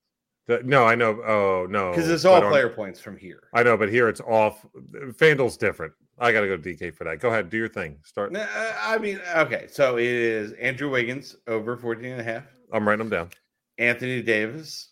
[0.47, 1.21] the- no, I know.
[1.25, 3.43] Oh no, Because it's but all on- player points from here.
[3.53, 4.65] I know, but here it's off.
[4.77, 5.93] FanDuel's different.
[6.19, 7.19] I gotta go DK for that.
[7.19, 7.99] Go ahead, do your thing.
[8.05, 8.31] Start.
[8.33, 8.47] Nah,
[8.81, 9.67] I mean, okay.
[9.69, 12.45] So it is Andrew Wiggins over 14 and a half.
[12.73, 13.31] I'm writing them down.
[13.79, 14.91] Anthony Davis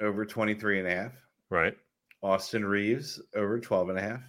[0.00, 1.12] over 23 and a half.
[1.50, 1.76] Right.
[2.22, 4.22] Austin Reaves over 12 and a half.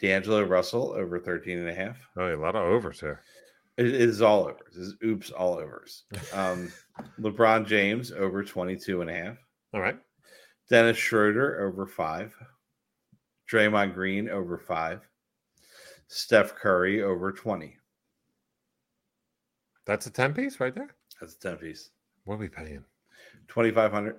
[0.00, 1.98] D'Angelo Russell over 13 and a half.
[2.16, 3.22] Oh, a lot of overs here.
[3.76, 4.76] It is all overs.
[4.76, 6.04] It's oops, all overs.
[6.32, 6.72] Um,
[7.20, 9.36] LeBron James over 22 and a half.
[9.72, 9.98] All right.
[10.68, 12.34] Dennis Schroeder over five.
[13.50, 15.08] Draymond Green over five.
[16.08, 17.76] Steph Curry over 20.
[19.86, 20.94] That's a 10 piece right there.
[21.20, 21.90] That's a 10 piece.
[22.24, 22.84] What are we paying?
[23.48, 24.16] 2500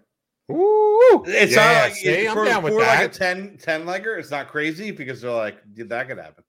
[0.51, 1.23] Ooh.
[1.27, 2.99] It's yeah, not like see, I'm for, down with for that.
[3.01, 6.43] like a 10 10 legger, it's not crazy because they're like, did that could happen?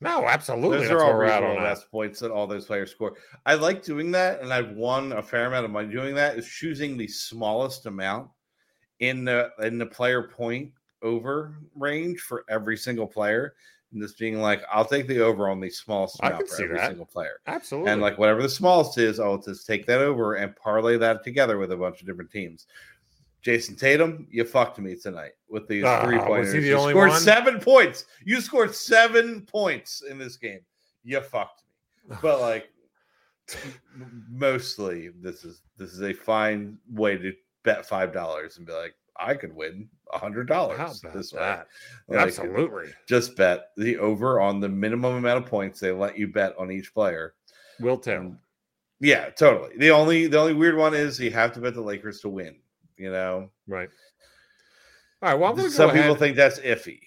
[0.00, 0.78] no, absolutely.
[0.78, 1.74] Those That's are all where we're at on reasonable that.
[1.74, 3.14] best points that all those players score.
[3.46, 6.36] I like doing that, and I've won a fair amount of money doing that.
[6.36, 8.28] Is choosing the smallest amount
[9.00, 10.72] in the in the player point
[11.02, 13.54] over range for every single player,
[13.92, 16.54] and just being like, I'll take the over on the smallest I amount can for
[16.56, 16.88] see every that.
[16.88, 17.90] single player, Absolutely.
[17.92, 21.58] and like whatever the smallest is, I'll just take that over and parlay that together
[21.58, 22.66] with a bunch of different teams.
[23.44, 26.54] Jayson Tatum, you fucked me tonight with these Ah, three pointers.
[26.54, 27.20] You scored one?
[27.20, 28.06] seven points.
[28.24, 30.60] You scored seven points in this game.
[31.02, 31.62] You fucked
[32.08, 32.16] me.
[32.22, 32.68] But like
[34.30, 37.32] mostly this is this is a fine way to
[37.64, 41.40] bet five dollars and be like, I could win a hundred How dollars this way.
[41.40, 41.66] that?
[42.08, 42.90] Like, Absolutely.
[43.08, 46.70] Just bet the over on the minimum amount of points they let you bet on
[46.70, 47.34] each player.
[47.80, 48.00] Will.
[48.06, 48.38] And
[49.00, 49.76] yeah, totally.
[49.78, 52.56] The only the only weird one is you have to bet the Lakers to win.
[53.02, 53.88] You know, Right.
[55.22, 55.34] All right.
[55.38, 56.18] Well, I'm going to some people ahead.
[56.18, 57.00] think that's iffy.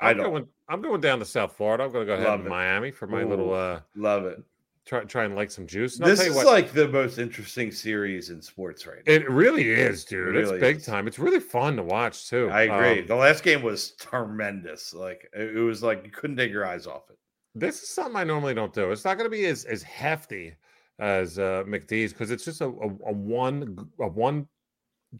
[0.00, 1.84] I I'm don't Going, I'm going down to South Florida.
[1.84, 2.50] I'm going to go ahead Love to it.
[2.50, 4.42] Miami for my little uh love it.
[4.84, 5.96] try try and like some juice.
[5.96, 9.12] This is what, like the most interesting series in sports right now.
[9.14, 10.36] it really is, dude.
[10.36, 10.84] It it's big is.
[10.86, 11.06] time.
[11.06, 12.50] It's really fun to watch too.
[12.50, 13.00] I agree.
[13.00, 14.92] Um, the last game was tremendous.
[14.92, 17.16] Like it was like you couldn't take your eyes off it.
[17.54, 18.90] this is something I normally don't do.
[18.92, 20.54] It's not going to be as as hefty
[20.98, 24.46] as uh, McD's because it's just a, a, a one a one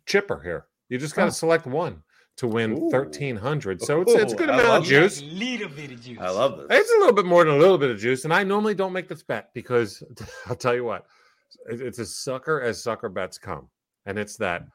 [0.06, 0.66] chipper here.
[0.88, 1.30] You just got to Oh.
[1.30, 2.02] select one
[2.36, 2.90] to win Ooh.
[2.90, 3.80] thirteen hundred.
[3.82, 4.88] So it's it's a good I amount of love that.
[4.88, 5.22] juice.
[5.22, 6.18] Little bit of juice.
[6.20, 6.66] I love this.
[6.70, 8.92] It's a little bit more than a little bit of juice, and I normally don't
[8.92, 10.02] make this bet because
[10.46, 11.06] I'll tell you what,
[11.68, 13.68] it's a sucker as sucker bets come,
[14.04, 14.66] and it's that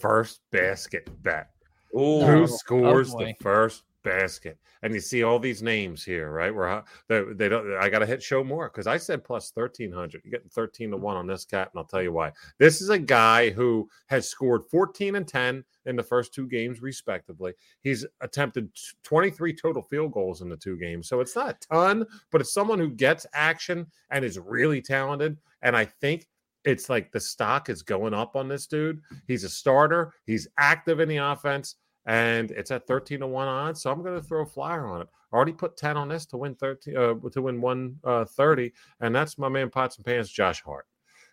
[0.00, 1.50] first basket bet.
[1.94, 4.58] Ooh, Who Oh, oh scores the first basket?
[4.82, 6.54] And you see all these names here, right?
[6.54, 7.74] Where they, they don't.
[7.74, 10.22] I got to hit show more because I said plus thirteen hundred.
[10.24, 11.00] You're getting thirteen to mm.
[11.00, 12.32] one on this cat, and I'll tell you why.
[12.58, 16.80] This is a guy who has scored fourteen and ten in the first two games,
[16.80, 17.52] respectively.
[17.82, 18.70] He's attempted
[19.02, 21.08] 23 total field goals in the two games.
[21.08, 25.36] So it's not a ton, but it's someone who gets action and is really talented.
[25.62, 26.26] And I think
[26.64, 29.00] it's like the stock is going up on this dude.
[29.26, 31.76] He's a starter, he's active in the offense,
[32.06, 33.82] and it's at 13 to 1 odds.
[33.82, 35.08] So I'm going to throw a flyer on it.
[35.32, 39.48] Already put 10 on this to win 13 uh, to win 130, and that's my
[39.48, 40.86] man Pots and pans Josh Hart.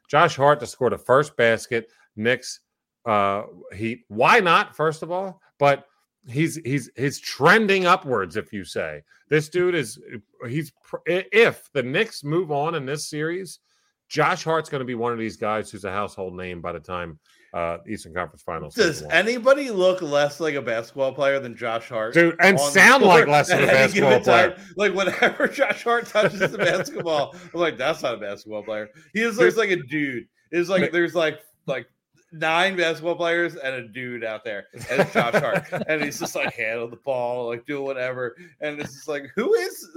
[0.10, 1.90] Josh Hart to score the first basket.
[2.16, 2.62] Knicks
[3.06, 3.44] uh
[3.74, 5.88] he why not first of all but
[6.28, 10.00] he's he's he's trending upwards if you say this dude is
[10.48, 10.72] he's
[11.08, 13.60] if the Knicks move on in this series
[14.08, 16.80] Josh Hart's going to be one of these guys who's a household name by the
[16.80, 17.18] time
[17.54, 22.14] uh Eastern Conference Finals Does anybody look less like a basketball player than Josh Hart?
[22.14, 24.54] dude and sound like less of a basketball time?
[24.54, 28.90] player Like whenever Josh Hart touches the basketball, I'm like, that's not a basketball player.
[29.14, 30.28] He just looks like a dude.
[30.52, 31.88] It's like there's like like
[32.32, 36.36] nine basketball players and a dude out there, and it's Josh Hart, and he's just
[36.36, 39.88] like handle the ball, like do whatever, and it's just like who is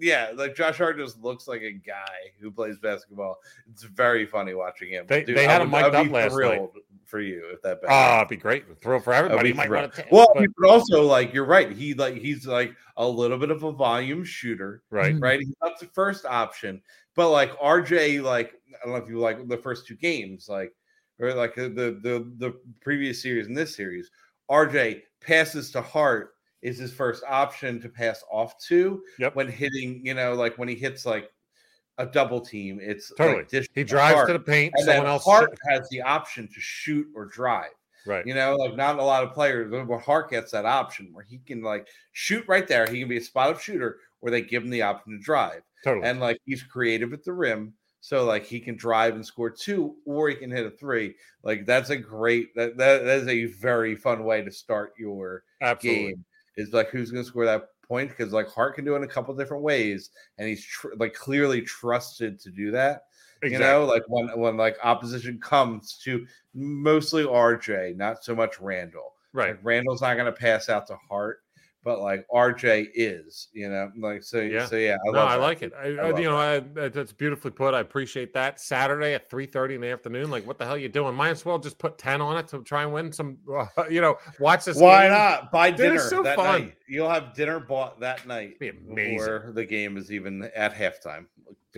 [0.00, 2.04] yeah, like Josh Hart just looks like a guy
[2.40, 3.36] who plays basketball.
[3.70, 5.06] It's very funny watching him.
[5.08, 6.68] They- they had I him mic'd up last night.
[7.08, 7.80] Thrilled For you, if that.
[7.88, 8.64] Ah, it'd be great.
[8.80, 9.52] Thrill for everybody.
[9.52, 9.82] be might thrilled.
[9.84, 11.70] want to Well, but- but also like you're right.
[11.72, 15.14] He like he's like a little bit of a volume shooter, right.
[15.18, 15.40] right?
[15.40, 16.82] He's not the first option,
[17.14, 20.72] but like RJ, like I don't know if you like the first two games, like
[21.20, 24.10] or like the the the, the previous series and this series,
[24.50, 29.36] RJ passes to Hart is his first option to pass off to Yep.
[29.36, 31.30] when hitting, you know, like when he hits like
[31.98, 33.44] a double team, it's Totally.
[33.52, 34.72] like He drives to the paint.
[34.76, 35.24] and then Someone else.
[35.24, 37.70] Hart has the option to shoot or drive.
[38.06, 38.24] right.
[38.26, 41.38] You know, like not a lot of players, but Hart gets that option where he
[41.46, 42.86] can like shoot right there.
[42.86, 45.62] He can be a spot up shooter where they give him the option to drive.
[45.84, 46.06] Totally.
[46.06, 47.74] And like he's creative at the rim.
[48.00, 51.14] So like he can drive and score two, or he can hit a three.
[51.42, 55.42] Like that's a great that that, that is a very fun way to start your
[55.60, 56.06] Absolutely.
[56.06, 56.24] game.
[56.56, 59.04] Is like who's going to score that point because like Hart can do it in
[59.04, 63.02] a couple different ways, and he's tr- like clearly trusted to do that.
[63.42, 63.52] Exactly.
[63.52, 69.14] You know, like when when like opposition comes to mostly RJ, not so much Randall.
[69.32, 69.50] right.
[69.50, 71.40] Like Randall's not going to pass out to Hart,
[71.84, 73.48] but like RJ is.
[73.52, 74.40] You know, like so.
[74.40, 74.66] Yeah.
[74.66, 75.42] So yeah, I no, I that.
[75.42, 75.72] like it.
[75.78, 76.58] I, I- you know, I,
[76.88, 77.74] that's beautifully put.
[77.74, 78.60] I appreciate that.
[78.60, 80.30] Saturday at three thirty in the afternoon.
[80.30, 81.14] Like, what the hell are you doing?
[81.14, 83.38] Might as well just put ten on it to try and win some.
[83.48, 84.76] Uh, you know, watch this.
[84.76, 85.12] Why game.
[85.12, 86.62] not buy Dude, dinner so that fun.
[86.62, 86.74] night?
[86.88, 91.26] You'll have dinner bought that night Be before the game is even at halftime.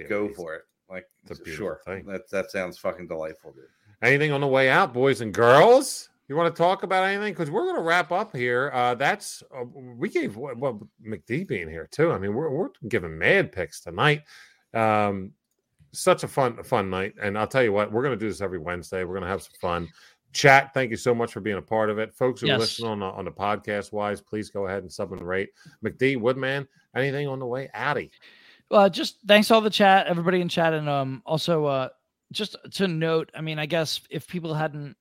[0.08, 0.34] Go amazing.
[0.34, 0.62] for it.
[0.88, 2.04] Like It's a beautiful sure, thing.
[2.06, 3.64] that that sounds fucking delightful, dude.
[4.02, 6.08] Anything on the way out, boys and girls?
[6.30, 7.32] You want to talk about anything?
[7.32, 8.70] Because we're going to wrap up here.
[8.72, 12.12] Uh, that's uh, we gave well well, McD being here too.
[12.12, 14.22] I mean, we're we're giving mad picks tonight.
[14.72, 15.32] Um,
[15.90, 18.40] such a fun fun night, and I'll tell you what, we're going to do this
[18.40, 19.02] every Wednesday.
[19.02, 19.88] We're going to have some fun.
[20.32, 22.42] Chat, thank you so much for being a part of it, folks.
[22.42, 22.60] Who Yes.
[22.60, 25.50] listen on the, on the podcast wise, please go ahead and sub and rate.
[25.84, 28.08] McD Woodman, anything on the way, Addy?
[28.70, 31.88] uh, just thanks to all the chat, everybody in chat, and um, also uh,
[32.30, 34.96] just to note, I mean, I guess if people hadn't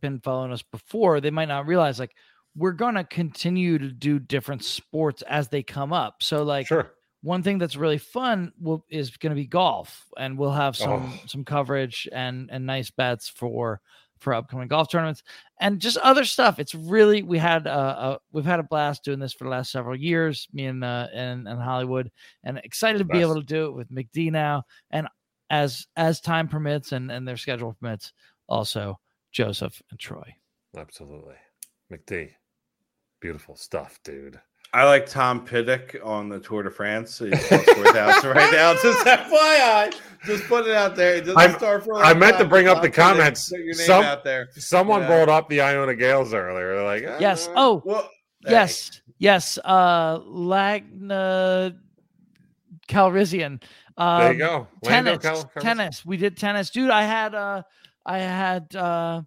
[0.00, 2.14] been following us before, they might not realize like
[2.56, 6.22] we're gonna continue to do different sports as they come up.
[6.22, 6.92] So like Sure.
[7.22, 11.18] one thing that's really fun will, is going to be golf, and we'll have some
[11.22, 11.26] Oh.
[11.26, 13.80] some coverage and and nice bets for
[14.18, 15.22] for upcoming golf tournaments
[15.60, 16.58] and just other stuff.
[16.58, 19.70] It's really we had uh, a we've had a blast doing this for the last
[19.70, 22.10] several years, me and uh, and, and Hollywood,
[22.44, 25.08] and excited to be able to do it with McD now, and
[25.50, 28.12] as as time permits and and their schedule permits,
[28.48, 28.98] also
[29.40, 30.34] Joseph and Troy.
[30.74, 31.34] Absolutely.
[31.92, 32.30] McD.
[33.20, 34.40] Beautiful stuff, dude.
[34.72, 37.18] I like Tom Pidcock on the Tour de France.
[37.18, 38.72] He's plus 4,000 right now.
[38.82, 41.16] Just FYI, just put it out there.
[41.16, 43.16] It doesn't I'm- start for a I long meant to bring up the Tom Pidcock,
[43.18, 43.50] comments.
[43.50, 44.48] Put your name Some- out there.
[44.52, 45.06] Someone Yeah.
[45.08, 46.74] brought up the Iona Gaels earlier.
[46.76, 47.46] They're like, Yes.
[47.48, 48.08] "Uh, Oh, Well,
[48.44, 49.58] hey, yes, yes.
[49.62, 51.76] Uh, Lagna
[52.88, 53.62] Calrissian.
[53.98, 54.66] Um, there you go.
[54.82, 57.62] Lando tennis Cal- Cal- tennis we did tennis dude i had uh
[58.06, 59.20] i had uh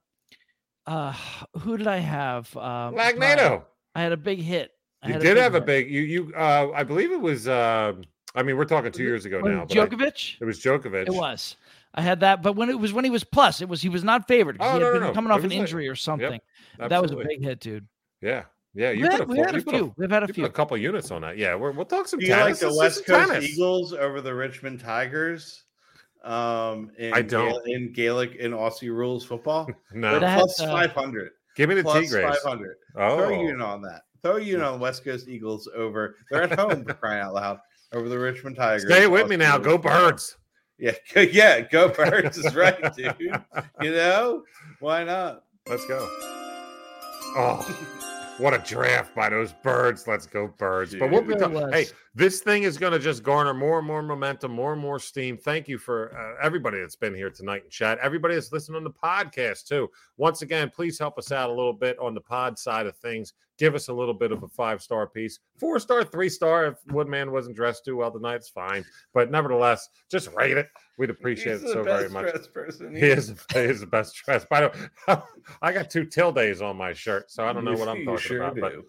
[0.87, 1.13] uh
[1.59, 3.65] who did i have um Magneto.
[3.93, 4.71] i had a big hit
[5.01, 5.89] I You had did have a big.
[5.89, 6.33] You you.
[6.35, 7.47] Uh, I believe it was.
[7.47, 7.93] Uh,
[8.35, 9.65] I mean, we're talking two years ago Was it now.
[9.65, 11.07] But I- Djokovic it was Djokovic.
[11.07, 11.55] it was
[11.93, 14.03] i had that but when it was when he was plus it was he was
[14.03, 15.13] not favored 'cause Oh, he had no, no, been no.
[15.13, 16.39] coming It off an was like- injury or something
[16.77, 17.87] that was a big hit dude
[18.21, 18.43] Yeah,
[18.75, 18.89] yeah.
[18.91, 20.23] You we put had, a, we full- had a you put a- few we've had
[20.23, 21.37] a you few a couple units on that.
[21.37, 23.49] Yeah, we're, we'll talk some Do you like the Let's West Coast tennis.
[23.49, 25.63] Eagles over the Richmond Tigers?
[26.23, 27.49] Um, in I don't.
[27.49, 29.69] Gal- in Gaelic in Aussie rules football.
[29.93, 31.31] No, That- plus uh, five hundred.
[31.55, 32.23] give me the Plus Tigres.
[32.37, 32.75] five hundred.
[32.93, 34.01] Throw you Oh, unit on that.
[34.21, 36.15] Throw you unit on West Coast Eagles over.
[36.29, 37.59] They're at home for crying out loud
[37.93, 38.85] over the Richmond Tigers.
[38.85, 39.57] stay with me now.
[39.57, 40.37] Go birds.
[40.77, 43.15] Yeah, go- yeah, go birds is right, dude.
[43.19, 44.43] You know
[44.79, 45.43] why not?
[45.69, 46.05] Let's go.
[47.35, 50.07] Oh, what a draft by those birds.
[50.07, 50.95] Let's go, birds.
[50.95, 51.53] But we'll be talking.
[51.55, 51.73] was.
[51.73, 51.85] Hey,
[52.19, 55.37] this thing is going to just garner more and more momentum, more and more steam.
[55.37, 58.83] Thank you for uh, everybody that's been here tonight in chat, everybody that's listening on
[58.83, 59.89] the podcast too.
[60.17, 63.31] Once again, please help us out a little bit on the pod side of things.
[63.57, 66.65] Give us a little bit of a five star piece, four star, three star.
[66.65, 68.83] If Woodman wasn't dressed too well tonight, it's fine.
[69.13, 70.67] But nevertheless, just rate it.
[70.97, 72.35] We'd appreciate He's it so very much.
[72.53, 74.49] person He is, he is the best dressed.
[74.49, 75.17] By the way,
[75.61, 78.43] I got two tildes on my shirt, so I don't know what I'm talking sure
[78.43, 78.71] about.
[78.71, 78.77] Do.
[78.77, 78.85] You.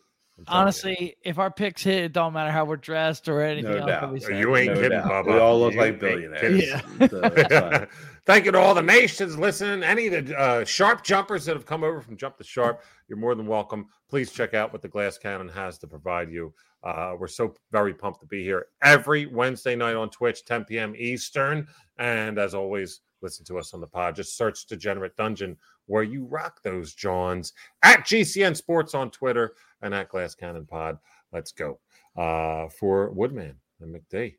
[0.48, 4.24] Honestly if our picks hit it don't matter how we're dressed or anything No else
[4.24, 4.38] doubt.
[4.38, 5.26] You ain't No kidding, doubt.
[5.26, 5.34] Bubba.
[5.34, 6.64] We all look You like billionaires.
[6.66, 6.80] Yeah.
[7.08, 7.86] So.
[8.26, 9.82] Thank you to all the nations listening.
[9.82, 13.18] Any of the uh, sharp jumpers that have come over from Jump the Sharp, you're
[13.18, 13.86] more than welcome.
[14.08, 16.52] Please check out what the Glass Cannon has to provide you.
[16.84, 20.94] Uh, we're so very pumped to be here every Wednesday night on Twitch, 10 p.m.
[20.96, 21.66] Eastern.
[21.98, 24.16] And as always, listen to us on the pod.
[24.16, 25.56] Just search Degenerate Dungeon
[25.90, 27.52] where you rock those Johns
[27.82, 30.98] at GCN Sports on Twitter and at Glass Cannon Pod.
[31.32, 31.80] Let's go.
[32.16, 34.36] Uh, for Woodman and McD,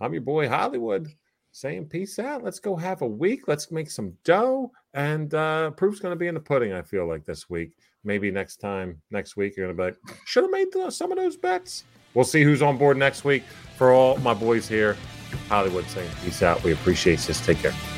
[0.00, 1.08] I'm your boy Hollywood
[1.52, 2.42] saying peace out.
[2.42, 3.48] Let's go have a week.
[3.48, 4.72] Let's make some dough.
[4.94, 7.72] And uh, proof's going to be in the pudding, I feel like this week.
[8.04, 11.18] Maybe next time, next week, you're going to be like, should have made some of
[11.18, 11.84] those bets.
[12.14, 13.42] We'll see who's on board next week.
[13.76, 14.96] For all my boys here,
[15.48, 16.62] Hollywood saying peace out.
[16.64, 17.44] We appreciate this.
[17.44, 17.97] Take care.